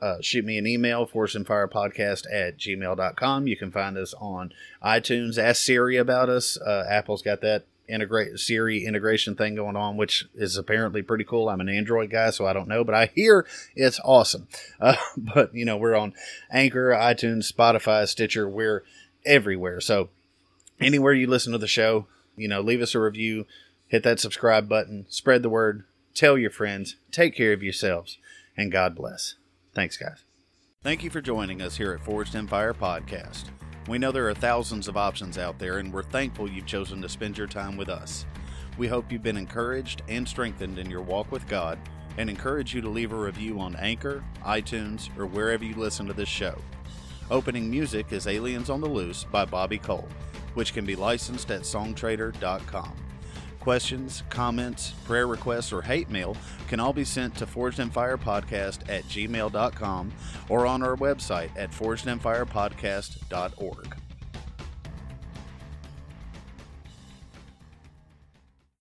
Uh, 0.00 0.16
shoot 0.20 0.44
me 0.44 0.58
an 0.58 0.66
email, 0.66 1.06
forgedinfirepodcast 1.06 2.24
at 2.32 2.58
gmail.com. 2.58 3.46
You 3.46 3.56
can 3.56 3.70
find 3.70 3.96
us 3.96 4.14
on 4.14 4.52
iTunes. 4.82 5.38
Ask 5.38 5.62
Siri 5.62 5.96
about 5.96 6.28
us. 6.28 6.58
Uh, 6.58 6.86
Apple's 6.88 7.22
got 7.22 7.40
that 7.42 7.64
integrate 7.90 8.38
Siri 8.38 8.84
integration 8.84 9.34
thing 9.34 9.54
going 9.54 9.76
on, 9.76 9.96
which 9.96 10.26
is 10.34 10.56
apparently 10.56 11.02
pretty 11.02 11.24
cool. 11.24 11.48
I'm 11.48 11.60
an 11.60 11.68
Android 11.68 12.10
guy, 12.10 12.30
so 12.30 12.46
I 12.46 12.52
don't 12.52 12.68
know, 12.68 12.84
but 12.84 12.94
I 12.94 13.10
hear 13.14 13.46
it's 13.74 14.00
awesome. 14.04 14.48
Uh, 14.80 14.96
but 15.14 15.54
you 15.54 15.66
know, 15.66 15.76
we're 15.76 15.94
on 15.94 16.14
Anchor, 16.50 16.90
iTunes, 16.90 17.52
Spotify, 17.52 18.08
Stitcher. 18.08 18.48
We're 18.48 18.82
everywhere. 19.26 19.78
So 19.80 20.08
anywhere 20.80 21.12
you 21.12 21.26
listen 21.26 21.52
to 21.52 21.58
the 21.58 21.66
show, 21.66 22.06
you 22.34 22.48
know, 22.48 22.62
leave 22.62 22.80
us 22.80 22.94
a 22.94 23.00
review, 23.00 23.46
hit 23.88 24.02
that 24.04 24.20
subscribe 24.20 24.70
button, 24.70 25.04
spread 25.10 25.42
the 25.42 25.50
word, 25.50 25.84
tell 26.14 26.38
your 26.38 26.50
friends, 26.50 26.96
take 27.12 27.34
care 27.34 27.52
of 27.52 27.62
yourselves, 27.62 28.16
and 28.56 28.72
God 28.72 28.94
bless. 28.94 29.34
Thanks, 29.74 29.98
guys. 29.98 30.24
Thank 30.82 31.04
you 31.04 31.10
for 31.10 31.20
joining 31.20 31.60
us 31.60 31.76
here 31.76 31.92
at 31.92 32.00
Forged 32.00 32.34
in 32.34 32.46
Fire 32.46 32.72
Podcast. 32.72 33.44
We 33.88 33.98
know 33.98 34.12
there 34.12 34.28
are 34.28 34.34
thousands 34.34 34.88
of 34.88 34.96
options 34.96 35.38
out 35.38 35.58
there, 35.58 35.78
and 35.78 35.92
we're 35.92 36.02
thankful 36.02 36.48
you've 36.48 36.66
chosen 36.66 37.00
to 37.02 37.08
spend 37.08 37.38
your 37.38 37.46
time 37.46 37.76
with 37.76 37.88
us. 37.88 38.26
We 38.78 38.88
hope 38.88 39.10
you've 39.10 39.22
been 39.22 39.36
encouraged 39.36 40.02
and 40.08 40.28
strengthened 40.28 40.78
in 40.78 40.90
your 40.90 41.02
walk 41.02 41.32
with 41.32 41.48
God, 41.48 41.78
and 42.18 42.28
encourage 42.28 42.74
you 42.74 42.80
to 42.82 42.88
leave 42.88 43.12
a 43.12 43.16
review 43.16 43.58
on 43.58 43.76
Anchor, 43.76 44.22
iTunes, 44.42 45.08
or 45.18 45.26
wherever 45.26 45.64
you 45.64 45.74
listen 45.74 46.06
to 46.06 46.12
this 46.12 46.28
show. 46.28 46.56
Opening 47.30 47.70
music 47.70 48.12
is 48.12 48.26
Aliens 48.26 48.70
on 48.70 48.80
the 48.80 48.88
Loose 48.88 49.24
by 49.24 49.44
Bobby 49.44 49.78
Cole, 49.78 50.08
which 50.54 50.74
can 50.74 50.84
be 50.84 50.96
licensed 50.96 51.50
at 51.50 51.62
songtradr.com. 51.62 52.92
Questions, 53.60 54.24
comments, 54.30 54.90
prayer 55.04 55.26
requests, 55.26 55.70
or 55.72 55.82
hate 55.82 56.08
mail 56.10 56.36
can 56.66 56.80
all 56.80 56.94
be 56.94 57.04
sent 57.04 57.36
to 57.36 57.46
forgedinfirepodcast 57.46 58.88
at 58.88 59.04
gmail.com 59.04 60.12
or 60.48 60.66
on 60.66 60.82
our 60.82 60.96
website 60.96 61.50
at 61.56 61.70
forgedinfirepodcast.org. 61.70 63.96